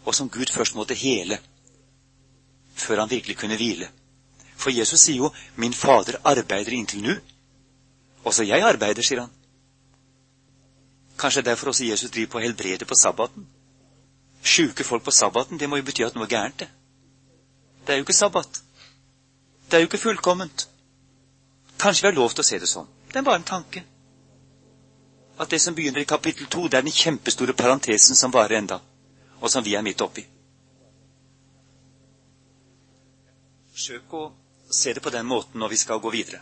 og 0.05 0.15
som 0.15 0.29
Gud 0.29 0.51
først 0.51 0.75
måtte 0.75 0.93
hele 0.93 1.39
før 2.75 2.99
han 2.99 3.09
virkelig 3.09 3.37
kunne 3.37 3.55
hvile. 3.55 3.89
For 4.57 4.69
Jesus 4.69 4.99
sier 4.99 5.17
jo 5.17 5.31
'Min 5.55 5.73
Fader 5.73 6.15
arbeider 6.23 6.71
inntil 6.71 7.03
nå'. 7.03 7.19
Også 8.23 8.43
jeg 8.43 8.61
arbeider, 8.61 9.01
sier 9.01 9.19
han. 9.19 9.29
Kanskje 11.17 11.41
derfor 11.41 11.67
også 11.67 11.85
Jesus 11.85 12.11
driver 12.11 12.31
på 12.31 12.37
å 12.37 12.41
helbrede 12.41 12.85
på 12.85 12.95
sabbaten. 13.01 13.47
Sjuke 14.43 14.83
folk 14.83 15.03
på 15.03 15.11
sabbaten, 15.11 15.59
det 15.59 15.69
må 15.69 15.75
jo 15.75 15.83
bety 15.83 16.03
at 16.03 16.15
noe 16.15 16.23
er 16.23 16.29
gærent, 16.29 16.59
det. 16.59 16.69
Det 17.87 17.93
er 17.93 17.97
jo 17.97 18.03
ikke 18.03 18.13
sabbat. 18.13 18.61
Det 19.65 19.73
er 19.73 19.79
jo 19.79 19.85
ikke 19.87 19.97
fullkomment. 19.97 20.69
Kanskje 21.79 22.01
vi 22.01 22.07
har 22.07 22.15
lov 22.21 22.29
til 22.29 22.39
å 22.39 22.47
se 22.47 22.59
det 22.59 22.67
sånn. 22.67 22.87
Det 23.07 23.15
er 23.15 23.21
bare 23.21 23.35
en 23.35 23.43
tanke. 23.43 23.83
At 25.39 25.51
det 25.51 25.61
som 25.61 25.75
begynner 25.75 25.99
i 25.99 26.05
kapittel 26.05 26.47
to, 26.47 26.67
det 26.67 26.77
er 26.77 26.81
den 26.81 26.91
kjempestore 26.91 27.53
parentesen 27.53 28.15
som 28.15 28.31
varer 28.31 28.57
enda 28.57 28.79
og 29.43 29.51
som 29.51 29.63
vi 29.65 29.75
er 29.75 29.83
midt 29.83 30.01
oppi. 30.01 30.23
Forsøk 33.73 34.13
å 34.15 34.23
se 34.71 34.93
det 34.95 35.03
på 35.03 35.11
den 35.11 35.27
måten 35.27 35.59
når 35.59 35.73
vi 35.73 35.79
skal 35.81 35.99
gå 35.99 36.11
videre. 36.13 36.39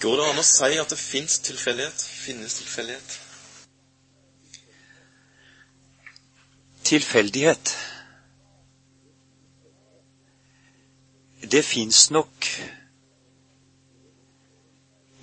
Går 0.00 0.16
det 0.16 0.26
an 0.30 0.40
å 0.40 0.44
si 0.48 0.76
at 0.80 0.92
det 0.92 1.00
fins 1.00 1.40
tilfeldighet? 1.44 2.04
Finnes 2.24 2.60
tilfeldighet? 2.60 3.16
Tilfeldighet 6.90 7.74
Det 11.50 11.62
fins 11.64 12.10
nok 12.10 12.46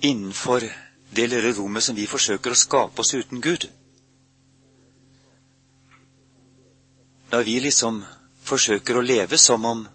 innenfor 0.02 0.87
det 1.10 1.26
lille 1.26 1.52
rommet 1.56 1.84
som 1.84 1.96
vi 1.96 2.06
forsøker 2.06 2.52
å 2.52 2.58
skape 2.58 3.00
oss 3.02 3.14
uten 3.14 3.40
Gud. 3.40 3.68
Når 7.32 7.44
vi 7.44 7.58
liksom 7.60 8.02
forsøker 8.48 8.96
å 8.96 9.04
leve 9.04 9.38
som 9.38 9.64
om, 9.64 9.86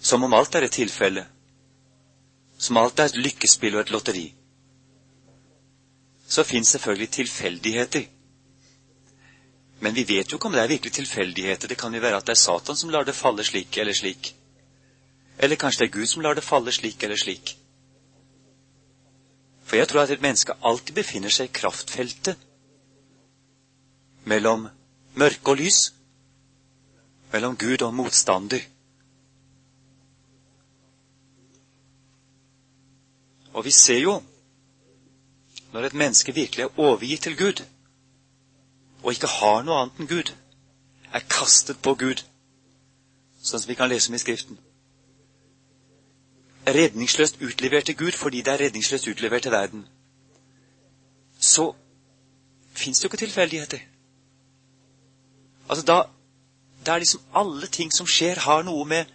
som 0.00 0.24
om 0.24 0.34
alt 0.34 0.54
er 0.58 0.66
et 0.66 0.76
tilfelle, 0.78 1.26
som 2.58 2.78
alt 2.78 2.98
er 2.98 3.10
et 3.10 3.18
lykkespill 3.18 3.76
og 3.76 3.84
et 3.84 3.92
lotteri. 3.94 4.26
Så 6.26 6.44
fins 6.46 6.74
selvfølgelig 6.74 7.10
tilfeldigheter. 7.18 8.06
Men 9.82 9.94
vi 9.94 10.04
vet 10.06 10.30
jo 10.30 10.38
ikke 10.38 10.48
om 10.48 10.54
det 10.54 10.62
er 10.62 10.70
virkelig 10.70 10.94
tilfeldigheter. 10.94 11.68
Det 11.68 11.78
kan 11.78 11.94
jo 11.94 12.00
være 12.00 12.22
at 12.22 12.26
det 12.26 12.36
er 12.36 12.42
Satan 12.42 12.78
som 12.78 12.90
lar 12.94 13.04
det 13.04 13.18
falle 13.18 13.44
slik 13.44 13.76
eller 13.82 13.98
slik. 13.98 14.30
Eller 15.38 15.58
kanskje 15.58 15.84
det 15.84 15.88
er 15.88 15.96
Gud 15.98 16.06
som 16.06 16.22
lar 16.22 16.38
det 16.38 16.46
falle 16.46 16.72
slik 16.72 17.02
eller 17.02 17.18
slik. 17.18 17.56
For 19.72 19.80
jeg 19.80 19.88
tror 19.88 20.02
at 20.02 20.10
et 20.12 20.20
menneske 20.20 20.52
alltid 20.68 20.92
befinner 20.98 21.32
seg 21.32 21.46
i 21.48 21.52
kraftfeltet 21.56 22.40
mellom 24.28 24.66
mørke 25.16 25.54
og 25.54 25.62
lys, 25.62 25.78
mellom 27.32 27.54
Gud 27.56 27.80
og 27.86 27.94
motstander. 27.96 28.66
Og 33.56 33.64
vi 33.64 33.72
ser 33.72 34.02
jo, 34.02 34.18
når 35.72 35.86
et 35.88 35.96
menneske 36.02 36.34
virkelig 36.36 36.66
er 36.66 36.76
overgitt 36.76 37.24
til 37.24 37.38
Gud, 37.40 37.62
og 39.00 39.16
ikke 39.16 39.30
har 39.38 39.64
noe 39.64 39.78
annet 39.86 40.02
enn 40.04 40.10
Gud, 40.12 40.34
er 41.16 41.24
kastet 41.32 41.80
på 41.80 41.96
Gud, 42.04 42.20
sånn 43.40 43.64
som 43.64 43.72
vi 43.72 43.78
kan 43.80 43.88
lese 43.88 44.12
om 44.12 44.20
i 44.20 44.20
Skriften 44.20 44.60
redningsløst 46.66 47.42
utlevert 47.42 47.84
til 47.84 47.96
Gud 47.96 48.12
fordi 48.12 48.42
det 48.42 48.52
er 48.52 48.60
redningsløst 48.60 49.08
utlevert 49.08 49.42
til 49.42 49.52
verden, 49.52 49.86
så 51.38 51.72
fins 52.72 52.98
det 52.98 53.04
jo 53.04 53.08
ikke 53.08 53.24
tilfeldigheter. 53.24 53.78
Altså 55.68 55.84
da, 55.86 56.02
da 56.86 56.94
er 56.94 56.98
liksom 56.98 57.20
alle 57.34 57.66
ting 57.66 57.90
som 57.96 58.06
skjer, 58.06 58.38
har 58.38 58.62
noe 58.62 58.84
med 58.84 59.10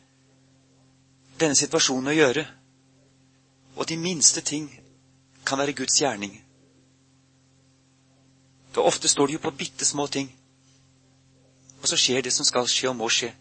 denne 1.40 1.56
situasjonen 1.56 2.12
å 2.12 2.16
gjøre. 2.18 2.46
Og 3.78 3.90
de 3.90 3.98
minste 3.98 4.42
ting 4.42 4.70
kan 5.46 5.60
være 5.60 5.76
Guds 5.78 6.00
gjerning. 6.02 6.34
For 8.72 8.88
ofte 8.90 9.08
står 9.08 9.28
det 9.28 9.38
jo 9.38 9.44
på 9.46 9.52
bitte 9.58 9.86
små 9.86 10.08
ting. 10.08 10.32
Og 11.82 11.88
så 11.88 11.98
skjer 11.98 12.22
det 12.22 12.34
som 12.34 12.46
skal 12.46 12.68
skje 12.70 12.90
og 12.90 12.98
må 12.98 13.10
skje. 13.10 13.32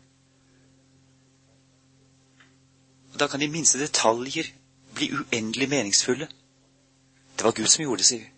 Og 3.05 3.05
Da 3.18 3.26
kan 3.26 3.40
de 3.40 3.48
minste 3.48 3.78
detaljer 3.78 4.50
bli 4.94 5.10
uendelig 5.12 5.68
meningsfulle. 5.68 6.28
Det 7.36 7.44
var 7.44 7.52
Gud 7.52 7.68
som 7.68 7.82
gjorde 7.82 8.02
det, 8.02 8.06
sier 8.06 8.20
vi. 8.20 8.30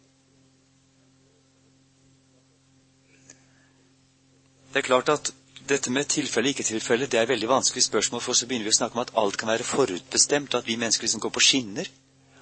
Det 4.73 4.82
er 4.82 4.87
klart 4.87 5.08
at 5.08 5.32
dette 5.68 5.90
med 5.90 6.04
tilfelle 6.08 6.49
ikke 6.49 6.62
tilfelle, 6.62 7.06
det 7.06 7.20
er 7.20 7.26
veldig 7.26 7.49
vanskelig 7.49 7.82
spørsmål, 7.82 8.20
for 8.20 8.32
så 8.32 8.47
begynner 8.47 8.68
vi 8.68 8.73
å 8.73 8.78
snakke 8.78 8.97
om 8.97 9.02
at 9.02 9.14
alt 9.16 9.37
kan 9.37 9.50
være 9.50 9.66
forutbestemt, 9.66 10.54
at 10.54 10.66
vi 10.66 10.76
mennesker 10.76 11.04
liksom 11.04 11.20
går 11.20 11.32
på 11.35 11.44
skinner. 11.44 11.88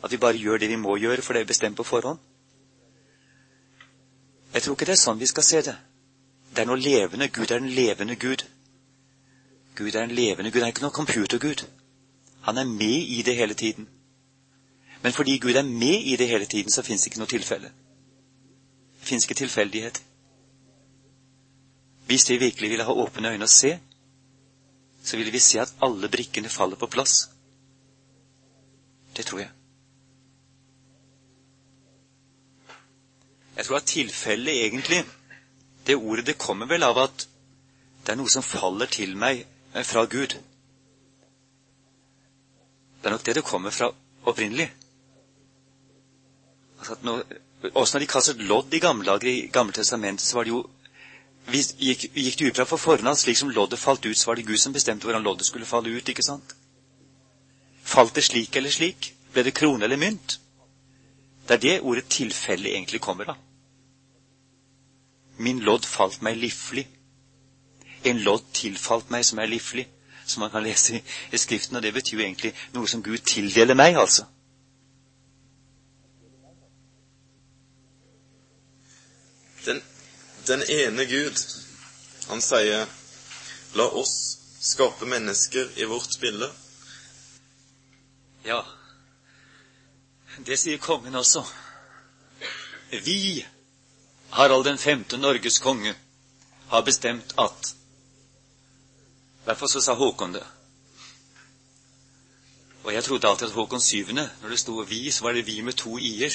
At 0.05 0.13
vi 0.13 0.21
bare 0.21 0.39
gjør 0.39 0.59
det 0.59 0.69
vi 0.69 0.77
må 0.77 0.97
gjøre, 0.97 1.23
for 1.23 1.33
det 1.33 1.43
er 1.43 1.53
bestemt 1.53 1.77
på 1.77 1.87
forhånd. 1.87 2.19
Jeg 4.55 4.63
tror 4.63 4.77
ikke 4.77 4.89
det 4.89 4.95
er 4.95 5.01
sånn 5.01 5.19
vi 5.19 5.27
skal 5.27 5.45
se 5.45 5.63
det. 5.67 5.75
Det 6.55 6.63
er 6.63 6.69
noe 6.69 6.81
levende. 6.81 7.29
Gud 7.29 7.51
er 7.51 7.61
en 7.61 7.73
levende 7.73 8.17
Gud. 8.17 8.47
Gud 9.77 9.95
er 9.95 10.05
en 10.05 10.15
levende 10.15 10.51
Gud. 10.51 10.61
Han 10.63 10.71
er 10.71 10.75
ikke 10.75 10.87
noe 10.87 10.97
computergud. 10.97 11.67
Han 12.47 12.59
er 12.59 12.65
med 12.65 12.99
i 13.19 13.23
det 13.23 13.37
hele 13.37 13.55
tiden. 13.55 13.89
Men 15.03 15.13
fordi 15.13 15.39
Gud 15.39 15.55
er 15.55 15.63
med 15.63 16.03
i 16.03 16.17
det 16.17 16.29
hele 16.29 16.47
tiden, 16.47 16.71
så 16.71 16.83
fins 16.83 17.03
det 17.03 17.11
ikke 17.11 17.19
noe 17.19 17.31
tilfelle. 17.31 17.73
Det 19.01 19.09
fins 19.09 19.27
ikke 19.27 19.39
tilfeldighet. 19.41 20.03
Hvis 22.07 22.31
vi 22.31 22.37
virkelig 22.39 22.71
ville 22.71 22.85
ha 22.87 22.93
åpne 22.93 23.33
øyne 23.33 23.45
og 23.45 23.51
se, 23.51 23.79
så 25.03 25.17
ville 25.17 25.33
vi 25.33 25.39
se 25.39 25.61
at 25.61 25.75
alle 25.83 26.09
brikkene 26.09 26.49
faller 26.49 26.77
på 26.77 26.87
plass. 26.87 27.31
Det 29.17 29.27
tror 29.27 29.39
jeg. 29.39 29.51
Jeg 33.57 33.65
tror 33.65 33.77
at 33.77 33.85
tilfellet 33.85 34.65
egentlig 34.67 35.05
Det 35.87 35.97
ordet 35.97 36.27
det 36.27 36.39
kommer 36.39 36.67
vel 36.67 36.83
av 36.83 36.99
at 36.99 37.29
det 38.07 38.13
er 38.13 38.19
noe 38.19 38.31
som 38.31 38.43
faller 38.43 38.87
til 38.91 39.17
meg 39.17 39.45
fra 39.87 40.05
Gud. 40.05 40.35
Det 43.07 43.13
er 43.13 43.15
nok 43.15 43.27
det 43.27 43.35
det 43.35 43.45
kommer 43.45 43.71
fra 43.71 43.87
opprinnelig. 44.27 44.73
Altså 46.79 46.97
når, 47.03 47.23
også 47.75 47.95
når 47.95 48.01
de 48.01 48.07
kastet 48.07 48.43
lodd 48.43 48.75
i 48.75 48.81
gamle 48.83 49.07
dager 49.07 49.29
i 49.31 49.51
Gamle 49.53 49.73
testamentet, 49.73 50.27
så 50.27 50.37
var 50.37 50.45
det 50.45 50.51
jo 50.51 50.65
Gikk, 51.47 52.03
gikk 52.17 52.39
det 52.39 52.49
ut 52.49 52.57
fra 52.57 52.67
for 52.67 52.83
forhånd 52.83 53.21
slik 53.21 53.39
som 53.39 53.53
loddet 53.55 53.79
falt 53.79 54.07
ut, 54.07 54.19
så 54.19 54.33
var 54.33 54.41
det 54.41 54.47
Gud 54.49 54.59
som 54.59 54.73
bestemte 54.75 55.07
hvordan 55.07 55.23
loddet 55.23 55.47
skulle 55.47 55.67
falle 55.71 55.95
ut. 55.95 56.09
ikke 56.09 56.23
sant? 56.23 56.57
Falt 57.85 58.15
det 58.15 58.25
slik 58.27 58.57
eller 58.57 58.75
slik? 58.75 59.13
Ble 59.33 59.47
det 59.47 59.55
krone 59.55 59.85
eller 59.85 60.03
mynt? 60.03 60.41
Det 61.47 61.55
er 61.55 61.63
det 61.63 61.81
ordet 61.81 62.09
tilfelle 62.11 62.75
egentlig 62.75 63.01
kommer 63.01 63.31
av. 63.31 63.37
Min 65.39 65.63
lodd 65.63 65.87
falt 65.87 66.27
meg 66.27 66.43
liflig. 66.43 66.89
En 68.03 68.19
lodd 68.27 68.51
tilfalt 68.53 69.15
meg 69.15 69.23
som 69.25 69.39
er 69.39 69.47
liflig 69.47 69.87
som 70.27 70.41
man 70.41 70.51
kan 70.51 70.63
lese 70.63 70.97
i, 70.97 71.03
i 71.33 71.39
Skriften. 71.39 71.77
Og 71.77 71.83
det 71.83 71.95
betyr 71.95 72.19
jo 72.19 72.25
egentlig 72.25 72.53
noe 72.75 72.89
som 72.89 73.03
Gud 73.03 73.23
tildeler 73.27 73.79
meg, 73.79 73.97
altså. 73.97 74.27
Den, 79.67 79.83
den 80.47 80.63
ene 80.71 81.07
Gud, 81.11 81.43
han 82.29 82.43
sier, 82.43 82.87
la 83.75 83.87
oss 83.99 84.17
skape 84.67 85.07
mennesker 85.07 85.71
i 85.77 85.87
vårt 85.91 86.21
bilde. 86.21 86.51
Ja, 88.47 88.63
det 90.47 90.59
sier 90.59 90.79
kongen 90.79 91.15
også. 91.19 91.43
Vi, 92.91 93.47
Harald 94.31 94.65
den 94.65 94.79
femte, 94.79 95.19
Norges 95.19 95.59
konge, 95.59 95.95
har 96.71 96.83
bestemt 96.87 97.35
at 97.39 97.75
hvert 99.47 99.71
så 99.71 99.81
sa 99.81 99.95
Håkon 99.95 100.35
det. 100.35 100.45
Og 102.87 102.93
jeg 102.95 103.05
trodde 103.05 103.29
alltid 103.29 103.47
at 103.49 103.53
Håkon 103.53 103.81
syvende, 103.81 104.31
når 104.43 104.49
det 104.49 104.59
sto 104.59 104.83
'vi', 104.83 105.11
så 105.11 105.25
var 105.25 105.33
det 105.33 105.47
'vi' 105.47 105.63
med 105.63 105.73
to 105.73 105.99
i-er. 105.99 106.31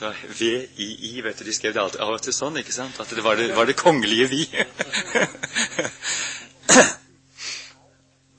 V-I-I, 0.40 1.20
vet 1.24 1.38
du. 1.38 1.44
De 1.44 1.52
skrev 1.52 1.74
det 1.74 1.82
alltid 1.82 2.00
av 2.00 2.12
og 2.12 2.22
til 2.22 2.32
sånn, 2.32 2.56
ikke 2.56 2.72
sant? 2.72 3.00
At 3.00 3.10
det 3.10 3.24
var 3.24 3.36
det, 3.36 3.56
var 3.56 3.64
det 3.64 3.76
kongelige 3.76 4.28
'vi'. 4.28 4.64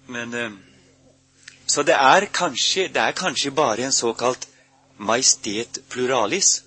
Men 0.15 0.33
eh, 0.33 0.51
Så 1.67 1.83
det 1.83 1.93
er, 1.93 2.25
kanskje, 2.25 2.87
det 2.87 2.97
er 2.97 3.11
kanskje 3.11 3.51
bare 3.51 3.83
en 3.85 3.91
såkalt 3.91 4.47
majestet 4.97 5.79
pluralis. 5.89 6.63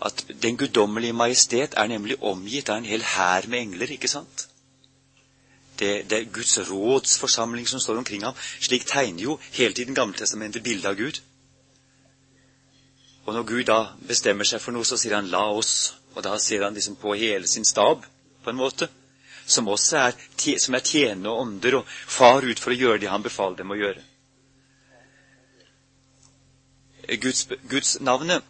At 0.00 0.24
den 0.42 0.56
guddommelige 0.56 1.12
majestet 1.12 1.74
er 1.76 1.86
nemlig 1.86 2.22
omgitt 2.22 2.68
av 2.68 2.76
en 2.76 2.84
hel 2.84 3.02
hær 3.02 3.46
med 3.48 3.58
engler, 3.58 3.92
ikke 3.92 4.08
sant? 4.08 4.48
Det, 5.82 5.92
det, 6.10 6.18
er 6.18 6.30
Guds 6.30 6.54
rådsforsamling 6.70 7.66
som 7.68 7.80
står 7.80 7.98
omkring 7.98 8.22
ham. 8.22 8.38
Slik 8.60 8.86
tegner 8.86 9.22
jo 9.22 9.38
hele 9.52 9.74
tiden 9.74 9.96
Gammeltestamentet 9.98 10.62
bildet 10.62 10.90
av 10.92 10.94
Gud. 10.98 11.18
Og 13.26 13.34
når 13.34 13.42
Gud 13.42 13.64
da 13.66 13.80
bestemmer 14.06 14.46
seg 14.46 14.62
for 14.62 14.74
noe, 14.74 14.86
så 14.86 14.98
sier 14.98 15.14
han 15.18 15.30
'la 15.30 15.44
oss'. 15.50 15.92
Og 16.14 16.22
da 16.22 16.38
ser 16.38 16.62
han 16.64 16.74
liksom 16.74 16.96
på 16.96 17.14
hele 17.14 17.46
sin 17.46 17.64
stab, 17.64 18.04
på 18.44 18.50
en 18.50 18.56
måte, 18.56 18.88
som 19.46 19.68
også 19.68 19.96
er, 19.96 20.12
som 20.58 20.74
er 20.74 20.80
tjenende 20.84 21.30
ånder 21.30 21.74
og 21.74 21.86
far 21.88 22.44
ut 22.44 22.58
for 22.58 22.70
å 22.70 22.76
gjøre 22.76 23.00
det 23.00 23.08
han 23.10 23.22
befaler 23.22 23.56
dem 23.56 23.70
å 23.70 23.78
gjøre. 23.78 24.02
Guds, 27.22 27.48
Guds 27.70 28.00
navnet 28.00 28.42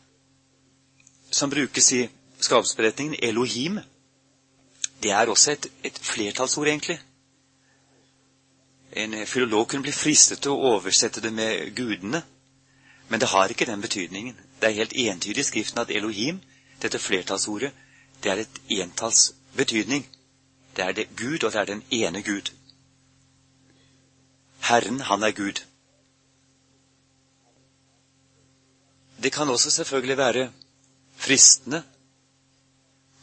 som 1.30 1.50
brukes 1.50 1.92
i 1.92 2.08
skapelsesberetningen, 2.40 3.16
Elohim, 3.22 3.80
det 5.02 5.10
er 5.10 5.30
også 5.30 5.52
et, 5.52 5.66
et 5.84 5.98
flertallsord, 5.98 6.68
egentlig. 6.68 6.98
En 8.92 9.26
filolog 9.26 9.68
kunne 9.68 9.83
bli 9.83 9.92
fristet 9.92 10.42
til 10.44 10.52
å 10.52 10.74
oversette 10.74 11.20
det 11.24 11.33
med 11.33 11.70
gudene, 11.76 12.22
men 13.09 13.20
det 13.20 13.28
har 13.28 13.48
ikke 13.48 13.66
den 13.66 13.81
betydningen. 13.81 14.37
Det 14.61 14.68
er 14.68 14.78
helt 14.83 14.92
entydig 14.92 15.40
i 15.40 15.44
Skriften 15.48 15.81
at 15.81 15.90
Elohim, 15.90 16.40
dette 16.83 16.98
flertallsordet, 16.98 17.72
det 18.22 18.31
er 18.31 18.42
et 18.42 18.61
entalls 18.68 19.33
betydning. 19.57 20.05
Det 20.76 20.85
er 20.85 20.92
det 20.92 21.09
Gud, 21.16 21.44
og 21.44 21.52
det 21.52 21.61
er 21.61 21.64
den 21.64 21.83
ene 21.90 22.22
Gud. 22.22 22.52
Herren, 24.61 25.00
han 25.00 25.22
er 25.22 25.31
Gud. 25.31 25.64
Det 29.22 29.33
kan 29.33 29.48
også 29.48 29.70
selvfølgelig 29.70 30.16
være 30.16 30.50
fristende. 31.16 31.83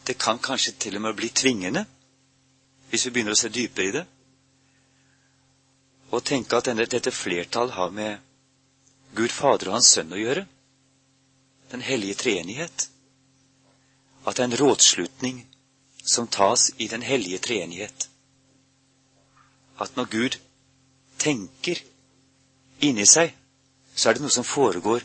Det 0.08 0.18
kan 0.18 0.40
kanskje 0.40 0.72
til 0.80 0.96
og 0.96 1.02
med 1.02 1.14
bli 1.14 1.30
tvingende, 1.30 1.86
hvis 2.90 3.06
vi 3.06 3.12
begynner 3.12 3.38
å 3.38 3.40
se 3.40 3.50
dypere 3.50 3.88
i 3.88 3.92
det 3.92 4.06
og 6.12 6.24
tenke 6.26 6.58
at 6.58 6.70
denne, 6.70 6.86
dette 6.90 7.12
flertall 7.14 7.74
har 7.76 7.92
med 7.94 8.18
Gud 9.16 9.30
Fader 9.34 9.70
og 9.70 9.78
Hans 9.78 9.92
Sønn 9.96 10.14
å 10.14 10.20
gjøre. 10.20 10.46
Den 11.72 11.82
hellige 11.86 12.18
treenighet. 12.24 12.88
At 14.26 14.38
det 14.38 14.46
er 14.46 14.50
en 14.50 14.60
rådslutning 14.62 15.44
som 16.04 16.28
tas 16.28 16.70
i 16.78 16.88
den 16.90 17.06
hellige 17.06 17.42
treenighet. 17.46 18.10
At 19.80 19.96
når 19.98 20.10
Gud 20.12 20.40
tenker 21.20 21.82
inni 22.82 23.06
seg 23.06 23.36
så 24.00 24.10
er 24.10 24.16
det 24.16 24.24
noe 24.24 24.32
som 24.32 24.48
foregår 24.48 25.04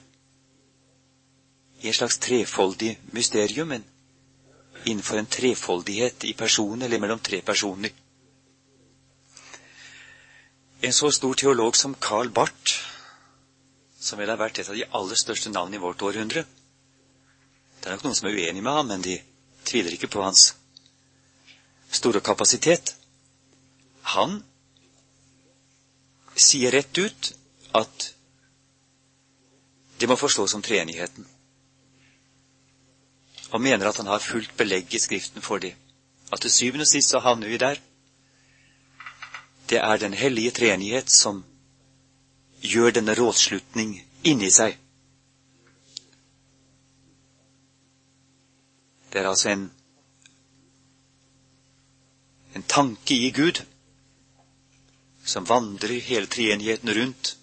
i 1.83 1.89
en 1.91 1.97
slags 1.97 2.21
trefoldig 2.23 2.93
mysterium, 3.17 3.73
men 3.73 3.83
innenfor 4.87 5.19
en 5.19 5.27
trefoldighet 5.27 6.25
i 6.31 6.35
personen 6.39 6.87
eller 6.87 7.03
mellom 7.03 7.19
tre 7.19 7.41
personer. 7.43 7.91
En 10.85 10.93
så 10.93 11.09
stor 11.13 11.35
teolog 11.35 11.77
som 11.77 11.95
Carl 11.95 12.29
Barth, 12.29 12.75
som 14.01 14.21
vel 14.21 14.29
har 14.29 14.37
vært 14.37 14.59
et 14.61 14.69
av 14.69 14.77
de 14.77 14.85
aller 14.99 15.17
største 15.17 15.53
navnene 15.53 15.79
i 15.79 15.85
vårt 15.85 16.03
århundre 16.05 16.43
Det 16.45 17.89
er 17.89 17.95
nok 17.95 18.05
noen 18.05 18.17
som 18.19 18.29
er 18.29 18.37
uenig 18.37 18.61
med 18.65 18.77
ham, 18.77 18.91
men 18.93 19.05
de 19.05 19.15
tviler 19.65 19.97
ikke 19.97 20.11
på 20.13 20.23
hans 20.25 20.51
store 21.93 22.21
kapasitet. 22.25 22.95
Han 24.13 24.39
sier 26.37 26.73
rett 26.75 27.01
ut 27.01 27.31
at 27.81 28.11
det 30.01 30.09
må 30.11 30.17
forstås 30.21 30.53
som 30.53 30.65
treenigheten 30.65 31.29
og 33.55 33.63
mener 33.63 33.87
at 33.89 34.01
han 34.03 34.11
har 34.11 34.25
fullt 34.25 34.57
belegg 34.59 34.93
i 34.97 34.99
Skriften 34.99 35.45
for 35.45 35.63
det. 35.63 35.73
At 36.33 36.43
til 36.43 36.51
syvende 36.51 36.83
og 36.83 36.91
sist 36.91 37.13
så 37.13 37.21
havner 37.23 37.49
vi 37.49 37.61
der. 37.63 37.79
Det 39.71 39.79
er 39.79 39.97
den 39.97 40.15
hellige 40.15 40.51
treenighet 40.51 41.11
som 41.11 41.45
gjør 42.63 42.91
denne 42.91 43.15
rådslutning 43.15 43.97
inni 44.25 44.51
seg. 44.51 44.77
Det 49.13 49.21
er 49.23 49.29
altså 49.31 49.49
en, 49.55 49.69
en 52.55 52.67
tanke 52.69 53.15
i 53.15 53.31
Gud 53.31 53.63
som 55.25 55.49
vandrer 55.49 56.01
hele 56.01 56.27
treenigheten 56.27 56.91
rundt, 56.99 57.37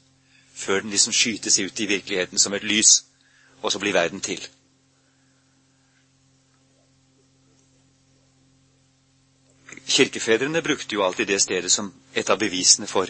før 0.54 0.82
den 0.82 0.90
liksom 0.94 1.14
skytes 1.14 1.60
ut 1.60 1.80
i 1.80 1.86
virkeligheten 1.86 2.38
som 2.38 2.54
et 2.54 2.64
lys, 2.64 3.06
og 3.62 3.72
så 3.72 3.80
blir 3.80 3.94
verden 3.94 4.22
til. 4.22 4.42
Kirkefedrene 9.92 10.62
brukte 10.64 10.96
jo 10.96 11.04
alltid 11.04 11.28
det 11.28 11.40
stedet 11.44 11.72
som 11.72 11.90
et 12.14 12.30
av 12.30 12.38
bevisene 12.40 12.88
for 12.88 13.10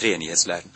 treenighetslæren. 0.00 0.72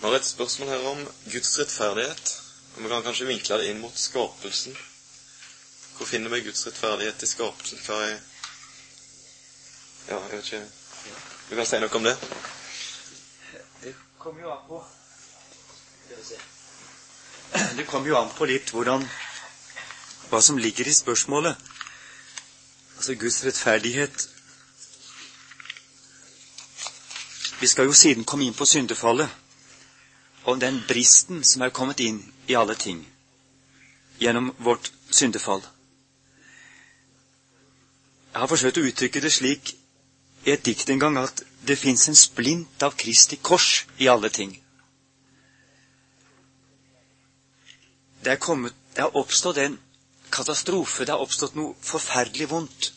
Vi 0.00 0.08
har 0.10 0.16
et 0.18 0.26
spørsmål 0.26 0.68
her 0.68 0.82
om 0.90 0.98
Guds 1.32 1.52
rettferdighet. 1.58 2.32
og 2.76 2.82
Vi 2.82 2.88
kan 2.88 3.02
kanskje 3.06 3.26
vinkle 3.30 3.56
det 3.62 3.70
inn 3.70 3.78
mot 3.80 3.96
skapelsen. 3.98 4.74
Hvor 5.96 6.06
finner 6.10 6.30
vi 6.34 6.42
Guds 6.48 6.66
rettferdighet 6.66 7.22
i 7.22 7.26
skapelsen? 7.30 7.78
Hva 7.86 8.00
er 8.08 8.18
Ja, 10.08 10.18
jeg 10.18 10.30
vet 10.32 10.44
ikke 10.44 10.60
Du 11.50 11.54
kan 11.56 11.66
si 11.66 11.78
noe 11.80 11.96
om 11.96 12.04
det? 12.04 12.16
Det 13.86 13.94
kommer 14.18 14.42
jo 14.44 14.52
an 14.52 14.66
på 14.68 14.82
Det 17.54 17.86
kommer 17.86 18.08
jo 18.08 18.18
an 18.18 18.30
på 18.34 18.48
litt 18.50 18.70
hvordan 18.74 19.04
Hva 20.30 20.40
som 20.42 20.58
ligger 20.58 20.88
i 20.88 20.94
spørsmålet. 20.94 21.56
Altså 22.96 23.14
Guds 23.14 23.44
rettferdighet 23.44 24.28
Vi 27.60 27.66
skal 27.66 27.86
jo 27.86 27.92
siden 27.92 28.24
komme 28.24 28.44
inn 28.44 28.56
på 28.56 28.66
syndefallet, 28.66 29.28
og 30.44 30.60
den 30.60 30.82
bristen 30.88 31.44
som 31.44 31.62
er 31.62 31.72
kommet 31.72 32.00
inn 32.00 32.18
i 32.50 32.56
alle 32.58 32.74
ting 32.74 32.98
gjennom 34.20 34.50
vårt 34.58 34.90
syndefall. 35.10 35.62
Jeg 38.34 38.42
har 38.42 38.50
forsøkt 38.50 38.78
å 38.82 38.84
uttrykke 38.90 39.22
det 39.22 39.32
slik 39.32 39.72
i 40.44 40.52
et 40.52 40.64
dikt 40.66 40.90
en 40.90 41.00
gang 41.00 41.16
at 41.22 41.44
det 41.64 41.78
fins 41.78 42.08
en 42.10 42.18
splint 42.18 42.82
av 42.82 42.98
Kristi 43.00 43.38
kors 43.40 43.86
i 43.98 44.10
alle 44.10 44.28
ting. 44.28 44.52
Det 48.24 48.38
kommet, 48.40 48.74
det 48.96 49.02
har 49.04 49.16
oppstått 49.16 49.58
en 49.60 49.78
katastrofe, 50.32 51.04
det 51.04 51.12
har 51.12 51.22
oppstått 51.22 51.56
noe 51.58 51.74
forferdelig 51.84 52.48
vondt 52.50 52.92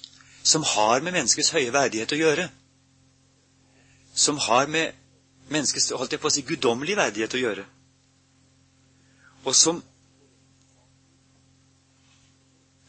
som 0.48 0.64
har 0.64 1.02
med 1.04 1.14
menneskets 1.18 1.52
høye 1.52 1.74
verdighet 1.76 2.14
å 2.16 2.20
gjøre. 2.22 2.48
Som 4.16 4.40
har 4.48 4.70
med 4.72 4.96
menneskets 5.52 5.92
holdt 5.92 6.16
jeg 6.16 6.24
på 6.24 6.30
å 6.30 6.34
si, 6.34 6.46
guddommelige 6.48 7.00
verdighet 7.00 7.36
å 7.36 7.42
gjøre. 7.42 7.66
Og 9.44 9.56
som 9.56 9.82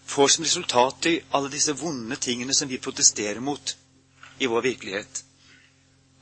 får 0.09 0.29
som 0.35 0.47
resultat 0.47 1.11
i 1.11 1.17
alle 1.37 1.51
disse 1.53 1.75
vonde 1.79 2.17
tingene 2.17 2.55
som 2.55 2.71
vi 2.71 2.81
protesterer 2.83 3.43
mot 3.45 3.75
i 4.39 4.47
vår 4.47 4.65
virkelighet. 4.71 5.25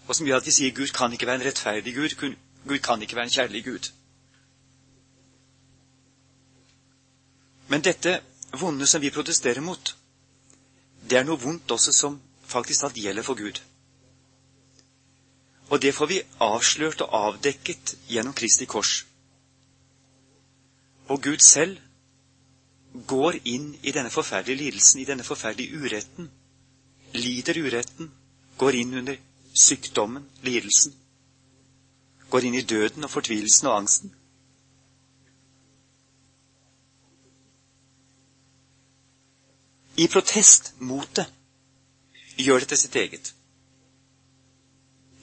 Og 0.07 0.17
som 0.17 0.27
gjør 0.27 0.41
at 0.41 0.49
vi 0.49 0.57
sier 0.57 0.75
Gud 0.75 0.93
kan 0.97 1.13
ikke 1.13 1.29
være 1.29 1.43
en 1.43 1.47
rettferdig 1.51 1.95
Gud. 1.95 2.17
Gud 2.67 2.83
kan 2.83 3.03
ikke 3.03 3.17
være 3.17 3.31
en 3.31 3.37
kjærlig 3.37 3.65
Gud. 3.65 3.93
Men 7.69 7.83
dette 7.83 8.21
vonde 8.61 8.87
som 8.87 9.01
vi 9.01 9.11
protesterer 9.11 9.61
mot, 9.61 9.97
det 11.07 11.19
er 11.19 11.27
noe 11.27 11.41
vondt 11.41 11.71
også 11.71 11.93
som 11.95 12.21
faktisk 12.47 12.87
alt 12.87 12.99
gjelder 12.99 13.27
for 13.27 13.39
Gud. 13.39 13.61
Og 15.71 15.83
det 15.83 15.95
får 15.95 16.07
vi 16.07 16.23
avslørt 16.47 17.03
og 17.03 17.15
avdekket 17.21 17.97
gjennom 18.09 18.35
Kristi 18.39 18.67
kors. 18.71 19.01
Og 21.11 21.23
Gud 21.23 21.43
selv 21.43 21.79
går 23.07 23.41
inn 23.45 23.73
i 23.83 23.93
denne 23.93 24.11
forferdelige 24.11 24.63
lidelsen, 24.65 25.01
i 25.01 25.09
denne 25.09 25.27
forferdelige 25.27 25.79
uretten, 25.79 26.31
lider 27.15 27.59
uretten, 27.63 28.11
går 28.59 28.79
inn 28.81 28.95
under 29.03 29.19
sykdommen, 29.55 30.25
lidelsen, 30.43 30.95
går 32.31 32.47
inn 32.49 32.57
i 32.59 32.63
døden 32.63 33.05
og 33.05 33.11
fortvilelsen 33.11 33.69
og 33.69 33.77
angsten. 33.77 34.15
I 39.97 40.09
protest 40.13 40.73
mot 40.79 41.09
det 41.17 41.27
gjør 42.37 42.61
det 42.61 42.69
til 42.69 42.79
sitt 42.79 42.97
eget. 43.01 43.33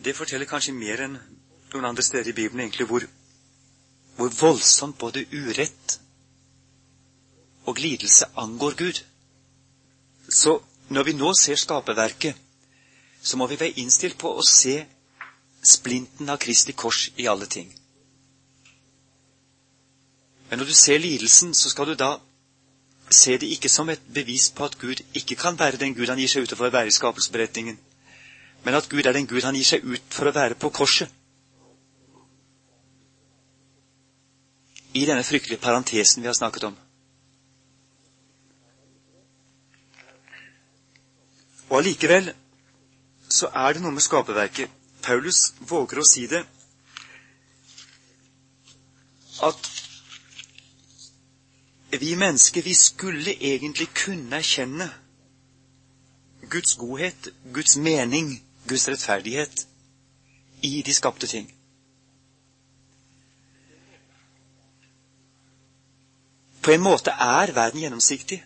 Det 0.04 0.16
forteller 0.18 0.50
kanskje 0.50 0.74
mer 0.74 1.04
enn 1.06 1.20
noen 1.74 1.86
andre 1.90 2.04
steder 2.04 2.32
i 2.32 2.38
Bibelen 2.38 2.66
egentlig 2.66 2.88
hvor, 2.90 3.06
hvor 4.18 4.34
voldsomt 4.40 4.98
både 4.98 5.26
urett 5.32 6.00
og 7.66 7.78
lidelse 7.80 8.26
angår 8.38 8.76
Gud. 8.82 9.04
Så 10.30 10.58
når 10.90 11.04
vi 11.04 11.14
nå 11.14 11.34
ser 11.40 11.56
skaperverket, 11.56 12.36
så 13.22 13.38
må 13.38 13.48
vi 13.48 13.60
være 13.60 13.80
innstilt 13.80 14.18
på 14.20 14.34
å 14.36 14.44
se 14.48 14.82
splinten 15.64 16.30
av 16.30 16.42
Kristi 16.44 16.74
kors 16.76 17.08
i 17.16 17.30
alle 17.32 17.48
ting. 17.48 17.70
Men 20.50 20.60
når 20.60 20.66
du 20.66 20.74
ser 20.74 21.00
lidelsen, 21.00 21.54
så 21.54 21.70
skal 21.70 21.88
du 21.88 21.96
da 21.96 22.18
se 23.16 23.38
det 23.38 23.50
ikke 23.56 23.70
som 23.72 23.90
et 23.90 24.02
bevis 24.14 24.50
på 24.56 24.66
at 24.66 24.78
Gud 24.82 25.02
ikke 25.14 25.36
kan 25.40 25.58
være 25.60 25.80
den 25.82 25.96
Gud 25.96 26.10
han 26.12 26.20
gir 26.22 26.32
seg 26.32 26.46
ut 26.46 26.56
for 26.58 26.68
å 26.68 26.74
være 26.74 26.92
i 26.92 26.96
skapelsesberetningen, 26.96 27.80
men 28.64 28.78
at 28.78 28.90
Gud 28.90 29.06
er 29.06 29.16
den 29.16 29.28
Gud 29.28 29.44
han 29.46 29.58
gir 29.58 29.68
seg 29.68 29.86
ut 29.86 30.14
for 30.14 30.30
å 30.30 30.36
være 30.36 30.58
på 30.60 30.72
korset. 30.74 31.12
I 34.94 35.06
denne 35.10 35.26
fryktelige 35.26 35.62
parentesen 35.62 36.22
vi 36.22 36.30
har 36.30 36.38
snakket 36.38 36.68
om. 36.70 36.76
Og 41.72 41.80
allikevel 41.80 42.30
så 43.34 43.50
er 43.50 43.74
det 43.74 43.82
noe 43.82 43.96
med 43.96 44.06
skaperverket. 44.06 44.70
Paulus 45.04 45.48
våger 45.68 46.00
å 46.00 46.06
si 46.08 46.28
det 46.30 46.44
at 49.44 49.83
vi 52.00 52.16
mennesker, 52.16 52.62
vi 52.62 52.74
skulle 52.74 53.36
egentlig 53.40 53.88
kunne 54.06 54.36
erkjenne 54.36 54.90
Guds 56.50 56.76
godhet, 56.76 57.30
Guds 57.54 57.78
mening, 57.78 58.44
Guds 58.68 58.88
rettferdighet 58.90 59.68
i 60.62 60.82
de 60.82 60.94
skapte 60.94 61.28
ting. 61.28 61.54
På 66.64 66.72
en 66.72 66.82
måte 66.82 67.12
er 67.12 67.52
verden 67.52 67.80
gjennomsiktig. 67.80 68.44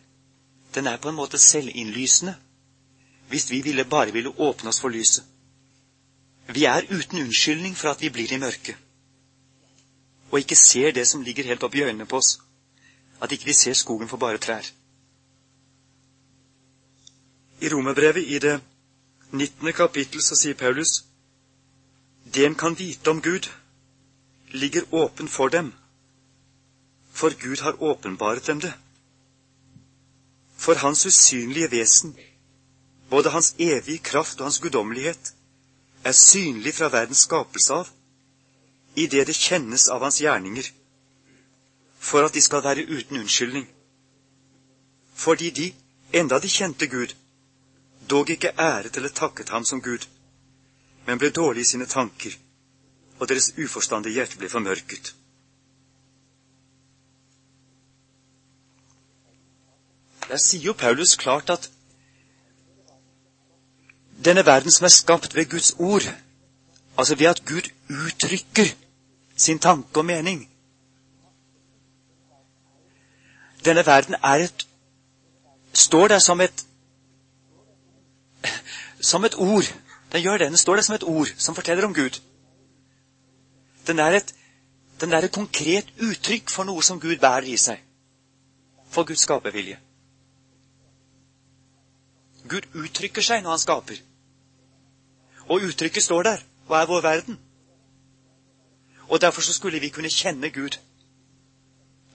Den 0.76 0.88
er 0.88 0.98
på 0.98 1.10
en 1.10 1.16
måte 1.16 1.38
selvinnlysende 1.38 2.36
hvis 3.28 3.52
vi 3.52 3.62
ville 3.62 3.86
bare 3.86 4.12
ville 4.12 4.32
åpne 4.40 4.70
oss 4.70 4.80
for 4.80 4.90
lyset. 4.90 5.24
Vi 6.48 6.64
er 6.64 6.88
uten 6.90 7.20
unnskyldning 7.20 7.76
for 7.76 7.92
at 7.92 8.02
vi 8.02 8.10
blir 8.10 8.32
i 8.34 8.40
mørket, 8.40 8.76
og 10.32 10.40
ikke 10.40 10.56
ser 10.56 10.92
det 10.92 11.08
som 11.08 11.22
ligger 11.22 11.44
helt 11.44 11.64
oppi 11.64 11.84
øynene 11.84 12.06
på 12.06 12.18
oss, 12.18 12.38
at 13.22 13.32
ikke 13.32 13.46
vi 13.46 13.54
ser 13.54 13.74
skogen 13.74 14.10
for 14.10 14.18
bare 14.18 14.38
trær. 14.38 14.66
I 17.62 17.70
Romerbrevet 17.74 18.24
i 18.28 18.40
det 18.40 18.62
19. 19.32 19.74
kapittel 19.74 20.22
så 20.22 20.36
sier 20.36 20.54
Paulus 20.54 21.04
det 22.34 22.46
en 22.46 22.56
kan 22.56 22.76
vite 22.80 23.10
om 23.10 23.22
Gud, 23.22 23.48
ligger 24.52 24.84
åpen 24.92 25.28
for 25.28 25.48
dem, 25.48 25.74
for 27.12 27.34
Gud 27.44 27.62
har 27.64 27.84
åpenbaret 27.84 28.48
dem 28.48 28.62
det. 28.62 28.74
For 30.58 30.74
hans 30.74 31.06
usynlige 31.06 31.72
vesen, 31.72 32.18
både 33.10 33.30
hans 33.30 33.56
evige 33.60 33.98
kraft 33.98 34.40
og 34.40 34.46
hans 34.46 34.60
guddommelighet, 34.60 35.34
er 36.04 36.12
synlig 36.12 36.74
fra 36.74 36.90
verdens 36.90 37.18
skapelse 37.18 37.74
av, 37.74 37.90
i 38.96 39.08
det 39.08 39.28
det 39.28 39.36
kjennes 39.36 39.88
av 39.88 40.04
hans 40.04 40.20
gjerninger, 40.22 40.70
for 42.08 42.24
at 42.24 42.34
de 42.34 42.42
skal 42.42 42.64
være 42.64 42.88
uten 42.88 43.20
unnskyldning. 43.20 43.68
Fordi 45.14 45.50
de, 45.50 45.74
enda 46.14 46.40
de 46.40 46.50
kjente 46.50 46.88
Gud, 46.88 47.16
dog 48.10 48.30
ikke 48.30 48.54
æret 48.60 48.96
eller 48.96 49.10
takket 49.10 49.50
ham 49.50 49.66
som 49.66 49.82
Gud, 49.82 50.08
men 51.06 51.20
ble 51.20 51.30
dårlige 51.30 51.62
i 51.62 51.72
sine 51.72 51.86
tanker, 51.86 52.32
og 53.20 53.30
deres 53.30 53.52
uforstandige 53.64 54.14
hjerte 54.14 54.38
ble 54.38 54.50
formørket. 54.50 55.16
Der 60.28 60.40
sier 60.44 60.72
jo 60.72 60.74
Paulus 60.74 61.16
klart 61.16 61.50
at 61.50 61.72
denne 64.26 64.46
verden 64.46 64.72
som 64.72 64.86
er 64.86 64.96
skapt 64.96 65.36
ved 65.36 65.50
Guds 65.50 65.74
ord, 65.80 66.08
altså 66.98 67.16
ved 67.16 67.28
at 67.28 67.46
Gud 67.46 67.72
uttrykker 67.90 68.76
sin 69.36 69.60
tanke 69.60 70.00
og 70.00 70.06
mening 70.06 70.48
Denne 73.66 73.86
verden 73.86 74.16
er 74.24 74.46
et 74.48 74.68
står 75.74 76.08
der 76.08 76.20
som 76.20 76.42
et 76.42 76.66
som 79.02 79.26
et 79.26 79.36
ord. 79.36 79.74
Den 80.12 80.22
gjør 80.22 80.38
det. 80.38 80.48
Den 80.48 80.58
står 80.58 80.76
der 80.76 80.82
som 80.82 80.96
et 80.96 81.04
ord 81.04 81.28
som 81.38 81.56
forteller 81.56 81.86
om 81.86 81.94
Gud. 81.94 82.22
Den 83.88 84.00
er 84.00 84.12
et, 84.18 84.36
den 85.02 85.14
er 85.14 85.18
et 85.18 85.32
konkret 85.32 85.94
uttrykk 86.02 86.50
for 86.50 86.64
noe 86.64 86.84
som 86.84 87.00
Gud 87.00 87.18
bærer 87.18 87.48
i 87.48 87.58
seg. 87.58 87.84
For 88.90 89.04
Guds 89.04 89.20
skapervilje. 89.20 89.80
Gud 92.50 92.68
uttrykker 92.74 93.22
seg 93.22 93.44
når 93.44 93.50
han 93.50 93.60
skaper. 93.60 94.00
Og 95.48 95.62
uttrykket 95.70 96.04
står 96.04 96.24
der 96.24 96.44
og 96.68 96.76
er 96.82 96.86
vår 96.86 97.02
verden. 97.02 97.40
Og 99.08 99.22
derfor 99.22 99.42
så 99.42 99.54
skulle 99.54 99.80
vi 99.80 99.90
kunne 99.90 100.10
kjenne 100.10 100.50
Gud 100.50 100.80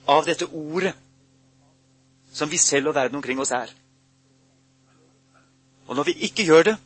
av 0.07 0.25
dette 0.25 0.45
ordet 0.45 0.93
som 2.33 2.51
vi 2.51 2.57
selv 2.57 2.87
og 2.87 2.95
verden 2.95 3.15
omkring 3.15 3.39
oss 3.39 3.51
er. 3.51 3.71
Og 5.87 5.95
når 5.95 6.03
vi 6.03 6.11
ikke 6.11 6.45
gjør 6.45 6.63
det, 6.63 6.77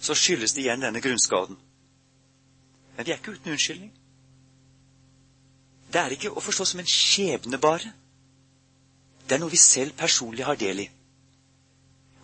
så 0.00 0.14
skyldes 0.14 0.52
det 0.52 0.62
igjen 0.62 0.82
denne 0.82 1.00
grunnskaden. 1.00 1.58
Men 2.96 3.06
vi 3.06 3.10
er 3.10 3.16
ikke 3.16 3.32
uten 3.32 3.50
unnskyldning. 3.50 3.92
Det 5.92 6.00
er 6.00 6.14
ikke 6.14 6.30
å 6.30 6.42
forstå 6.42 6.64
som 6.64 6.80
en 6.80 6.90
skjebne 6.90 7.58
bare. 7.58 7.92
Det 9.26 9.36
er 9.36 9.42
noe 9.42 9.50
vi 9.50 9.60
selv 9.60 9.96
personlig 9.98 10.44
har 10.46 10.58
del 10.60 10.84
i. 10.84 10.88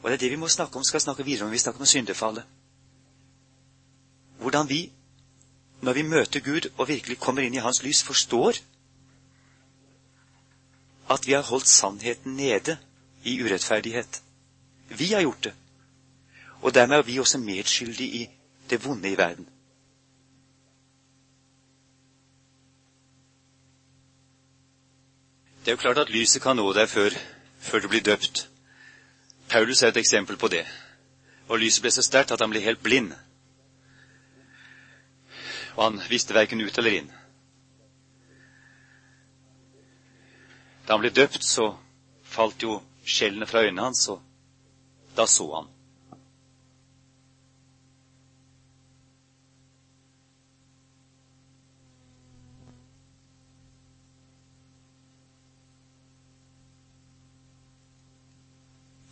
Og 0.02 0.10
det 0.10 0.16
er 0.16 0.24
det 0.24 0.30
vi 0.30 0.40
må 0.40 0.48
snakke 0.48 0.76
om, 0.78 0.84
skal 0.84 1.00
snakke 1.00 1.24
videre 1.24 1.44
om 1.44 1.50
når 1.50 1.58
vi 1.58 1.62
snakker 1.62 1.80
om 1.80 1.86
syndefallet. 1.86 2.44
Hvordan 4.42 4.68
vi, 4.68 4.92
når 5.80 5.92
vi 5.92 6.02
møter 6.02 6.40
Gud 6.40 6.70
og 6.76 6.88
virkelig 6.88 7.18
kommer 7.18 7.42
inn 7.42 7.54
i 7.54 7.62
Hans 7.62 7.82
lys, 7.82 8.02
forstår 8.02 8.58
at 11.12 11.26
vi 11.26 11.32
har 11.32 11.42
holdt 11.42 11.68
sannheten 11.68 12.36
nede 12.36 12.78
i 13.24 13.42
urettferdighet. 13.42 14.22
Vi 14.88 15.12
har 15.12 15.20
gjort 15.20 15.44
det. 15.44 15.54
Og 16.62 16.74
dermed 16.74 16.96
er 16.96 17.02
vi 17.02 17.18
også 17.18 17.38
medskyldige 17.38 18.08
i 18.08 18.30
det 18.70 18.84
vonde 18.84 19.10
i 19.10 19.18
verden. 19.18 19.48
Det 25.60 25.68
er 25.68 25.72
jo 25.72 25.76
klart 25.76 25.98
at 25.98 26.10
lyset 26.10 26.42
kan 26.42 26.56
nå 26.56 26.72
deg 26.74 26.88
før, 26.90 27.14
før 27.60 27.80
du 27.80 27.88
blir 27.88 28.02
døpt. 28.02 28.48
Paulus 29.48 29.82
er 29.82 29.88
et 29.88 29.96
eksempel 29.96 30.36
på 30.36 30.48
det. 30.48 30.64
Og 31.48 31.58
lyset 31.58 31.82
ble 31.82 31.90
så 31.90 32.02
sterkt 32.02 32.32
at 32.34 32.40
han 32.40 32.50
ble 32.50 32.60
helt 32.60 32.82
blind. 32.82 33.12
Og 35.76 35.84
han 35.84 36.00
visste 36.08 36.34
verken 36.34 36.60
ut 36.60 36.78
eller 36.78 36.98
inn. 36.98 37.12
Da 40.92 40.96
han 40.98 41.00
ble 41.00 41.10
døpt, 41.16 41.40
så 41.40 41.70
falt 42.22 42.62
jo 42.62 42.74
skjellene 43.08 43.46
fra 43.48 43.62
øynene 43.64 43.86
hans, 43.86 44.08
og 44.12 44.20
da 45.16 45.24
så 45.24 45.46
han. 45.54 45.70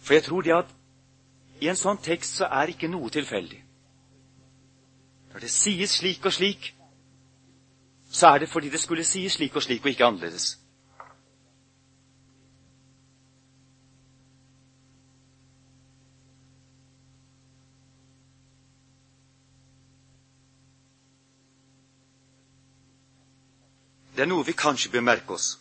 For 0.04 0.14
jeg 0.14 0.28
tror 0.28 0.42
det 0.42 0.56
at 0.60 0.78
i 1.64 1.72
en 1.72 1.80
sånn 1.80 2.04
tekst 2.04 2.42
så 2.42 2.52
er 2.60 2.76
ikke 2.76 2.92
noe 2.92 3.08
tilfeldig. 3.08 3.64
Når 5.32 5.48
det 5.48 5.56
sies 5.56 5.96
slik 6.02 6.28
og 6.28 6.36
slik, 6.42 6.74
så 8.12 8.34
er 8.34 8.44
det 8.44 8.52
fordi 8.52 8.68
det 8.68 8.84
skulle 8.84 9.14
sies 9.16 9.40
slik 9.40 9.56
og 9.56 9.64
slik, 9.64 9.80
og 9.80 9.96
ikke 9.96 10.12
annerledes. 10.12 10.58
Det 24.20 24.26
er 24.26 24.28
noe 24.28 24.44
vi 24.44 24.52
kanskje 24.52 24.90
bør 24.92 25.00
merke 25.00 25.32
oss. 25.32 25.54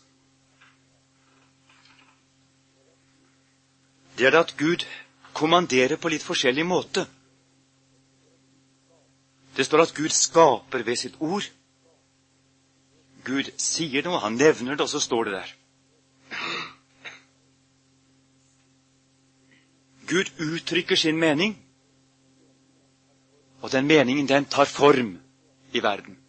Det 4.19 4.27
er 4.27 4.35
at 4.35 4.51
Gud 4.59 4.83
kommanderer 5.31 5.95
på 5.95 6.11
litt 6.11 6.25
forskjellig 6.27 6.65
måte. 6.67 7.05
Det 9.55 9.63
står 9.63 9.85
at 9.85 9.95
Gud 9.95 10.11
skaper 10.11 10.83
ved 10.83 10.99
sitt 10.99 11.15
ord. 11.23 11.47
Gud 13.23 13.47
sier 13.55 14.03
noe, 14.03 14.19
han 14.27 14.35
nevner 14.35 14.75
det, 14.75 14.83
og 14.83 14.91
så 14.91 14.99
står 15.07 15.29
det 15.31 15.39
der. 15.39 15.57
Gud 20.11 20.35
uttrykker 20.35 20.99
sin 20.99 21.15
mening, 21.15 21.55
og 23.63 23.71
den 23.71 23.87
meningen, 23.87 24.27
den 24.27 24.51
tar 24.51 24.67
form 24.67 25.15
i 25.71 25.79
verden. 25.79 26.19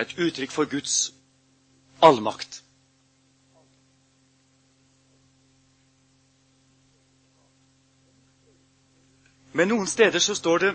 Det 0.00 0.06
er 0.06 0.22
et 0.22 0.26
uttrykk 0.26 0.50
for 0.50 0.64
Guds 0.64 1.12
allmakt. 2.02 2.62
Men 9.52 9.68
noen 9.68 9.86
steder 9.86 10.24
så 10.24 10.34
står 10.34 10.58
det 10.64 10.70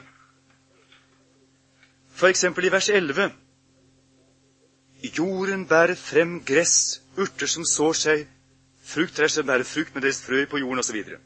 f.eks. 2.13 2.43
i 2.43 2.71
vers 2.71 2.89
11 2.89 3.31
Jorden 5.17 5.65
bærer 5.67 5.95
frem 5.95 6.37
gress, 6.45 7.01
urter 7.17 7.49
som 7.49 7.65
sår 7.65 7.93
seg, 7.93 8.27
frukttrær 8.83 9.27
som 9.27 9.49
bærer 9.49 9.65
frukt 9.65 9.95
med 9.95 10.05
deres 10.05 10.21
frø 10.21 10.45
på 10.45 10.61
jorden, 10.61 10.79
osv. 10.79 11.01
Og, 11.01 11.05
så 11.05 11.17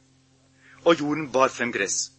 og 0.86 1.00
jorden 1.00 1.32
bar 1.32 1.52
frem 1.52 1.72
gress. 1.72 2.19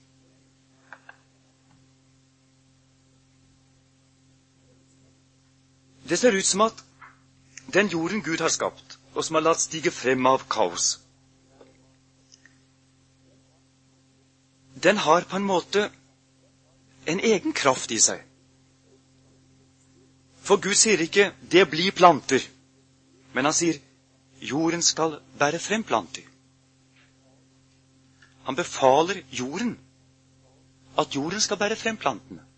Det 6.11 6.19
ser 6.19 6.35
ut 6.35 6.47
som 6.47 6.65
at 6.67 6.81
den 7.75 7.89
jorden 7.89 8.23
Gud 8.23 8.41
har 8.43 8.51
skapt, 8.51 8.99
og 9.15 9.25
som 9.25 9.37
har 9.39 9.45
latt 9.47 9.63
stige 9.63 9.93
frem 9.95 10.27
av 10.27 10.43
kaos, 10.51 10.97
den 14.83 14.97
har 14.97 15.27
på 15.31 15.37
en 15.37 15.47
måte 15.47 15.85
en 17.07 17.21
egen 17.21 17.53
kraft 17.53 17.93
i 17.95 18.01
seg. 18.03 18.25
For 20.43 20.57
Gud 20.57 20.75
sier 20.75 20.99
ikke 21.05 21.31
'det 21.53 21.71
blir 21.71 21.93
planter', 21.93 22.49
men 23.35 23.45
han 23.45 23.55
sier 23.55 23.79
'jorden 24.41 24.83
skal 24.83 25.21
bære 25.39 25.59
frem 25.59 25.85
planter'. 25.85 26.27
Han 28.45 28.57
befaler 28.57 29.23
jorden 29.31 29.79
at 30.99 31.15
jorden 31.15 31.41
skal 31.41 31.57
bære 31.57 31.77
frem 31.77 31.97
plantene. 31.97 32.50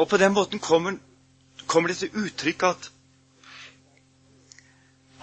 Og 0.00 0.08
på 0.08 0.16
den 0.16 0.32
måten 0.32 0.62
kommer, 0.64 0.96
kommer 1.66 1.92
det 1.92 2.00
til 2.00 2.16
uttrykk 2.24 2.66
at 2.70 2.90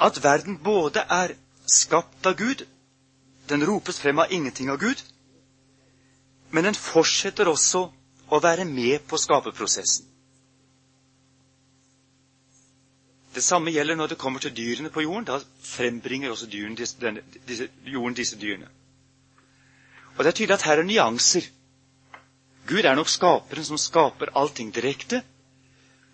at 0.01 0.23
verden 0.23 0.59
både 0.63 1.01
er 1.09 1.33
skapt 1.65 2.25
av 2.29 2.35
Gud, 2.37 2.65
den 3.49 3.65
ropes 3.65 3.97
frem 3.99 4.19
av 4.19 4.31
ingenting 4.31 4.69
av 4.69 4.77
Gud, 4.77 5.01
men 6.51 6.67
den 6.67 6.77
fortsetter 6.77 7.49
også 7.49 7.87
å 8.29 8.39
være 8.43 8.65
med 8.65 9.07
på 9.09 9.17
skaperprosessen. 9.17 10.05
Det 13.35 13.43
samme 13.43 13.71
gjelder 13.71 13.95
når 13.95 14.13
det 14.13 14.17
kommer 14.17 14.39
til 14.41 14.53
dyrene 14.57 14.89
på 14.89 15.03
jorden. 15.03 15.25
Da 15.27 15.37
frembringer 15.61 16.31
også 16.33 16.47
dyrene, 16.49 16.75
disse, 16.75 16.97
denne, 17.01 17.21
disse, 17.47 17.67
jorden 17.85 18.15
disse 18.17 18.37
dyrene. 18.41 18.69
Og 20.17 20.23
Det 20.23 20.31
er 20.31 20.37
tydelig 20.39 20.55
at 20.55 20.65
her 20.65 20.81
er 20.81 20.87
nyanser. 20.87 21.45
Gud 22.67 22.85
er 22.85 22.95
nok 22.95 23.09
skaperen 23.09 23.65
som 23.65 23.79
skaper 23.79 24.33
allting 24.35 24.73
direkte, 24.75 25.21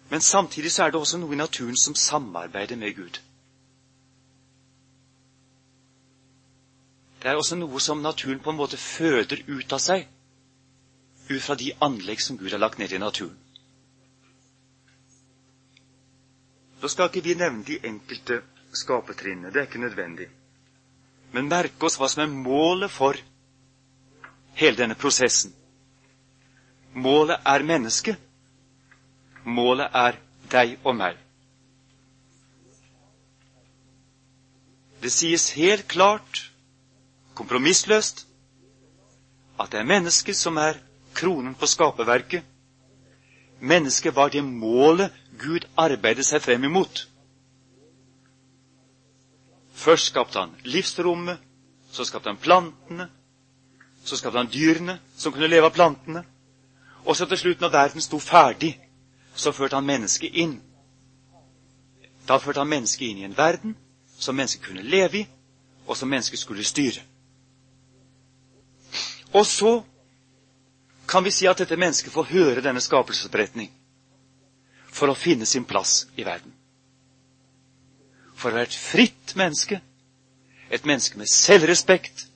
men 0.09 0.21
samtidig 0.21 0.71
så 0.71 0.83
er 0.83 0.91
det 0.93 0.99
også 0.99 1.17
noe 1.17 1.33
i 1.33 1.39
naturen 1.39 1.77
som 1.79 1.95
samarbeider 1.97 2.77
med 2.77 2.93
Gud. 2.95 3.19
Det 7.23 7.31
er 7.31 7.39
også 7.39 7.55
noe 7.55 7.79
som 7.79 8.03
naturen 8.03 8.41
på 8.43 8.51
en 8.51 8.59
måte 8.59 8.77
føder 8.77 9.41
ut 9.47 9.73
av 9.73 9.79
seg, 9.79 10.05
ut 11.29 11.41
fra 11.41 11.55
de 11.55 11.71
anlegg 11.81 12.21
som 12.21 12.37
Gud 12.37 12.51
har 12.51 12.61
lagt 12.61 12.77
ned 12.77 12.91
i 12.91 12.99
naturen. 13.01 13.39
Da 16.83 16.91
skal 16.91 17.07
ikke 17.07 17.23
vi 17.23 17.37
nevne 17.39 17.63
de 17.63 17.79
enkelte 17.87 18.41
skapertrinnene. 18.75 19.53
Det 19.53 19.61
er 19.61 19.67
ikke 19.69 19.79
nødvendig. 19.79 20.27
Men 21.31 21.47
merke 21.47 21.87
oss 21.87 21.95
hva 21.95 22.09
som 22.11 22.25
er 22.25 22.33
målet 22.33 22.91
for 22.91 23.15
hele 24.59 24.77
denne 24.77 24.99
prosessen. 24.99 25.53
Målet 26.93 27.39
er 27.45 27.63
mennesket. 27.65 28.17
Målet 29.45 29.89
er 29.93 30.17
deg 30.51 30.77
og 30.83 30.95
meg. 30.95 31.17
Det 35.03 35.11
sies 35.11 35.49
helt 35.57 35.87
klart, 35.91 36.51
kompromissløst, 37.35 38.27
at 39.59 39.71
det 39.71 39.81
er 39.81 39.89
mennesket 39.89 40.37
som 40.37 40.57
er 40.57 40.79
kronen 41.13 41.55
på 41.59 41.67
skaperverket. 41.67 42.43
Mennesket 43.59 44.15
var 44.15 44.29
det 44.29 44.43
målet 44.43 45.11
Gud 45.39 45.65
arbeidet 45.77 46.25
seg 46.27 46.41
frem 46.43 46.63
imot. 46.69 47.07
Først 49.73 50.13
skapte 50.13 50.39
han 50.39 50.55
livsrommet, 50.63 51.39
så 51.91 52.05
skapte 52.05 52.29
han 52.31 52.39
plantene, 52.39 53.09
så 54.03 54.17
skapte 54.17 54.39
han 54.39 54.51
dyrene 54.51 54.99
som 55.17 55.33
kunne 55.33 55.49
leve 55.51 55.67
av 55.67 55.75
plantene. 55.75 56.23
Og 57.05 57.15
så 57.15 57.25
til 57.25 57.37
slutt, 57.37 57.61
når 57.61 57.69
verden 57.69 58.01
sto 58.01 58.19
ferdig, 58.19 58.79
så 59.35 59.51
førte 59.51 59.75
han 59.75 59.85
mennesket 59.85 60.31
inn. 60.33 60.61
Da 62.27 62.37
førte 62.37 62.59
han 62.59 62.69
mennesket 62.69 63.07
inn 63.07 63.17
i 63.17 63.25
en 63.27 63.37
verden 63.37 63.75
som 64.19 64.35
mennesket 64.35 64.65
kunne 64.65 64.83
leve 64.83 65.19
i, 65.19 65.27
og 65.87 65.97
som 65.97 66.09
mennesket 66.09 66.39
skulle 66.39 66.63
styre. 66.63 67.01
Og 69.33 69.45
så 69.45 69.81
kan 71.07 71.23
vi 71.23 71.31
si 71.31 71.45
at 71.45 71.59
dette 71.59 71.75
mennesket 71.75 72.13
får 72.13 72.23
høre 72.23 72.61
denne 72.61 72.81
skapelsesberetning 72.81 73.71
for 74.93 75.09
å 75.09 75.17
finne 75.17 75.45
sin 75.45 75.65
plass 75.65 76.05
i 76.15 76.23
verden. 76.23 76.53
For 78.35 78.51
å 78.51 78.57
være 78.57 78.69
et 78.69 78.77
fritt 78.77 79.35
menneske, 79.35 79.81
et 80.69 80.85
menneske 80.85 81.17
med 81.17 81.27
selvrespekt, 81.31 82.27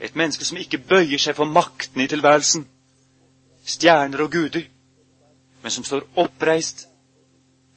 et 0.00 0.14
menneske 0.16 0.44
som 0.44 0.58
ikke 0.60 0.78
bøyer 0.78 1.18
seg 1.18 1.36
for 1.36 1.48
maktene 1.48 2.04
i 2.04 2.10
tilværelsen, 2.10 2.66
stjerner 3.64 4.22
og 4.22 4.32
guder, 4.32 4.62
men 5.62 5.70
som 5.70 5.84
står 5.84 6.08
oppreist 6.16 6.88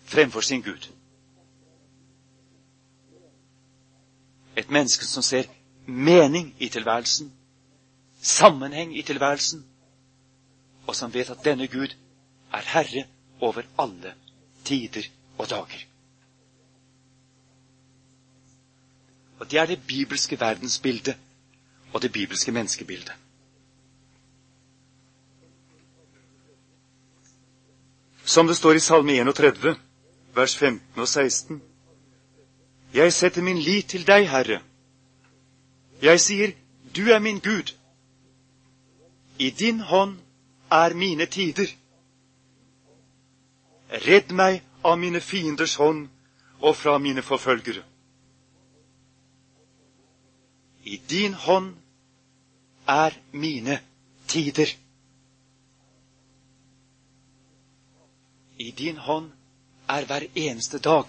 fremfor 0.05 0.41
sin 0.41 0.61
Gud. 0.61 0.91
Et 4.57 4.69
menneske 4.69 5.05
som 5.05 5.23
ser 5.23 5.43
mening 5.85 6.55
i 6.59 6.69
tilværelsen, 6.69 7.33
sammenheng 8.21 8.97
i 8.97 9.01
tilværelsen, 9.01 9.65
og 10.87 10.95
som 10.95 11.13
vet 11.13 11.29
at 11.29 11.45
denne 11.45 11.67
Gud 11.67 11.95
er 12.53 12.61
herre 12.61 13.05
over 13.41 13.61
alle 13.79 14.13
tider 14.65 15.03
og 15.37 15.49
dager. 15.49 15.85
Og 19.39 19.51
Det 19.51 19.59
er 19.59 19.65
det 19.65 19.87
bibelske 19.87 20.39
verdensbildet 20.39 21.17
og 21.93 22.01
det 22.01 22.11
bibelske 22.11 22.51
menneskebildet. 22.51 23.13
Som 28.25 28.47
det 28.47 28.55
står 28.55 28.75
i 28.75 28.79
Salme 28.79 29.13
31, 29.13 29.75
vers 30.33 30.57
15 30.57 31.01
og 31.01 31.07
16. 31.07 31.61
Jeg 32.93 33.13
setter 33.13 33.41
min 33.41 33.59
lit 33.59 33.89
til 33.89 34.05
deg, 34.07 34.25
Herre. 34.29 34.61
Jeg 36.01 36.19
sier, 36.19 36.53
du 36.95 37.11
er 37.13 37.19
min 37.19 37.39
Gud. 37.39 37.75
I 39.39 39.49
din 39.49 39.79
hånd 39.79 40.17
er 40.71 40.93
mine 40.93 41.25
tider. 41.25 41.69
Redd 44.07 44.31
meg 44.31 44.63
av 44.83 44.97
mine 44.99 45.21
fienders 45.21 45.75
hånd 45.75 46.07
og 46.61 46.75
fra 46.75 46.97
mine 46.97 47.21
forfølgere. 47.21 47.83
I 50.85 50.97
din 51.09 51.33
hånd 51.33 51.73
er 52.87 53.13
mine 53.31 53.79
tider. 54.27 54.71
I 58.65 58.71
din 58.71 58.97
hånd 58.97 59.31
er 59.87 60.05
hver 60.09 60.23
eneste 60.35 60.79
dag. 60.79 61.05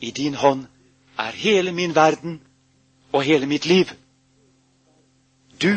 I 0.00 0.10
din 0.10 0.34
hånd 0.34 0.66
er 1.18 1.36
hele 1.44 1.72
min 1.72 1.94
verden 1.94 2.40
og 3.12 3.22
hele 3.22 3.46
mitt 3.46 3.66
liv. 3.66 3.92
Du 5.62 5.74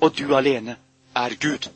og 0.00 0.18
du 0.18 0.34
alene 0.36 0.76
er 1.14 1.36
Gud. 1.40 1.70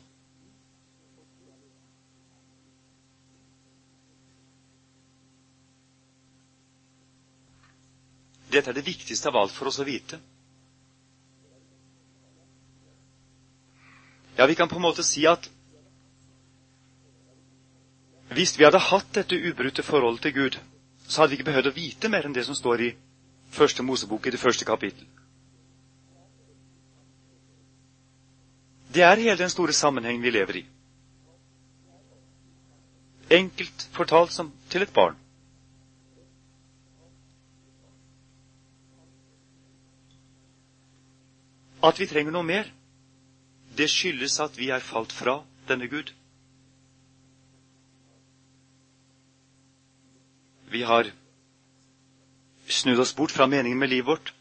Dette 8.51 8.69
er 8.69 8.77
det 8.77 8.85
viktigste 8.85 9.33
av 9.33 9.41
alt 9.41 9.57
for 9.57 9.73
oss 9.73 9.81
å 9.81 9.87
vite. 9.87 10.21
Ja, 14.37 14.45
vi 14.45 14.55
kan 14.55 14.69
på 14.69 14.77
en 14.77 14.85
måte 14.85 15.03
si 15.03 15.25
at 15.25 15.49
hvis 18.29 18.57
vi 18.59 18.65
hadde 18.67 18.81
hatt 18.81 19.13
dette 19.15 19.37
ubrutte 19.49 19.83
forholdet 19.83 20.21
til 20.21 20.33
Gud, 20.33 20.57
så 21.07 21.21
hadde 21.21 21.31
vi 21.31 21.39
ikke 21.39 21.51
behøvd 21.51 21.69
å 21.71 21.75
vite 21.75 22.09
mer 22.11 22.27
enn 22.27 22.35
det 22.35 22.43
som 22.47 22.55
står 22.57 22.83
i 22.83 22.89
første 23.55 23.83
Mosebok 23.83 24.27
i 24.27 24.33
det 24.35 24.41
første 24.41 24.65
kapittel. 24.67 25.07
Det 28.93 29.03
er 29.03 29.19
hele 29.19 29.37
den 29.37 29.49
store 29.49 29.73
sammenhengen 29.73 30.23
vi 30.23 30.31
lever 30.31 30.59
i. 30.61 30.65
Enkelt 33.29 33.87
fortalt 33.91 34.31
som 34.31 34.51
til 34.69 34.81
et 34.81 34.93
barn. 34.93 35.15
At 41.83 41.99
vi 41.99 42.07
trenger 42.09 42.33
noe 42.33 42.43
mer, 42.47 42.71
det 43.77 43.89
skyldes 43.91 44.39
at 44.43 44.57
vi 44.57 44.71
er 44.73 44.83
falt 44.83 45.13
fra 45.13 45.41
denne 45.69 45.87
Gud. 45.91 46.16
Vi 50.77 50.83
har 50.85 51.07
snudd 52.69 52.99
oss 52.99 53.15
bort 53.15 53.31
fra 53.33 53.47
meningen 53.49 53.79
med 53.79 53.89
livet 53.89 54.07
vårt. 54.07 54.33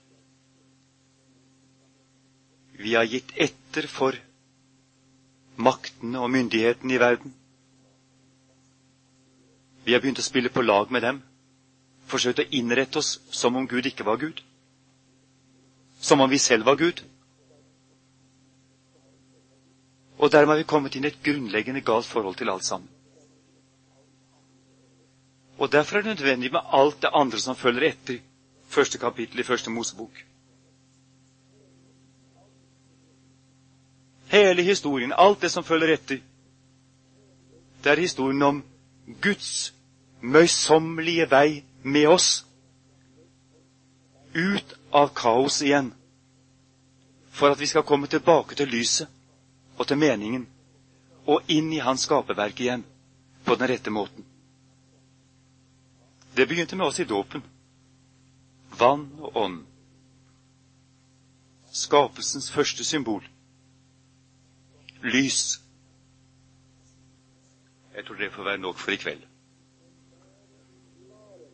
Vi 2.76 2.92
har 2.94 3.06
gitt 3.08 3.30
etter 3.40 3.86
for 3.88 4.18
maktene 5.56 6.20
og 6.20 6.28
myndighetene 6.34 6.92
i 6.92 6.98
verden. 7.00 7.32
Vi 9.86 9.94
har 9.96 10.02
begynt 10.04 10.20
å 10.20 10.26
spille 10.26 10.52
på 10.52 10.64
lag 10.66 10.92
med 10.92 11.06
dem, 11.06 11.22
forsøkt 12.04 12.42
å 12.44 12.48
innrette 12.60 13.00
oss 13.00 13.14
som 13.32 13.56
om 13.56 13.68
Gud 13.70 13.88
ikke 13.88 14.04
var 14.04 14.20
Gud. 14.20 14.42
Som 16.04 16.20
om 16.20 16.28
vi 16.28 16.42
selv 16.42 16.68
var 16.68 16.76
Gud. 16.76 17.00
Og 20.20 20.28
dermed 20.36 20.52
har 20.52 20.60
vi 20.60 20.68
kommet 20.74 21.00
inn 21.00 21.08
i 21.08 21.14
et 21.14 21.24
grunnleggende 21.24 21.80
galt 21.80 22.12
forhold 22.12 22.36
til 22.36 22.52
alt 22.52 22.68
sammen. 22.68 22.92
Og 25.58 25.72
Derfor 25.72 25.96
er 25.96 26.02
det 26.02 26.18
nødvendig 26.18 26.52
med 26.52 26.60
alt 26.72 27.02
det 27.02 27.10
andre 27.14 27.38
som 27.38 27.56
følger 27.56 27.88
etter 27.88 28.18
første 28.68 28.98
kapittel 28.98 29.40
i 29.40 29.42
første 29.42 29.70
Mosebok. 29.70 30.24
Hele 34.26 34.62
historien, 34.62 35.12
alt 35.18 35.42
det 35.42 35.50
som 35.50 35.64
følger 35.64 35.92
etter, 35.94 36.18
det 37.84 37.92
er 37.92 38.00
historien 38.00 38.42
om 38.42 38.64
Guds 39.22 39.74
møysommelige 40.22 41.30
vei 41.30 41.62
med 41.82 42.06
oss 42.10 42.46
ut 44.34 44.74
av 44.92 45.12
kaos 45.14 45.62
igjen, 45.62 45.92
for 47.30 47.54
at 47.54 47.60
vi 47.60 47.66
skal 47.70 47.86
komme 47.86 48.06
tilbake 48.06 48.54
til 48.58 48.68
lyset 48.68 49.08
og 49.78 49.86
til 49.86 49.98
meningen, 50.00 50.46
og 51.26 51.42
inn 51.48 51.72
i 51.72 51.80
hans 51.84 52.04
skaperverk 52.08 52.60
igjen 52.60 52.84
på 53.44 53.54
den 53.54 53.70
rette 53.70 53.90
måten. 53.90 54.24
Det 56.36 56.46
begynte 56.48 56.76
med 56.76 56.86
oss 56.86 57.00
i 57.00 57.04
dåpen. 57.04 57.42
Vann 58.78 59.08
og 59.20 59.36
ånd. 59.36 59.62
Skapelsens 61.72 62.50
første 62.52 62.84
symbol 62.84 63.24
lys. 65.06 65.60
Jeg 67.94 68.04
tror 68.04 68.14
det 68.16 68.32
får 68.32 68.44
være 68.44 68.58
nok 68.58 68.78
for 68.78 68.90
i 68.90 68.96
kveld. 69.00 69.22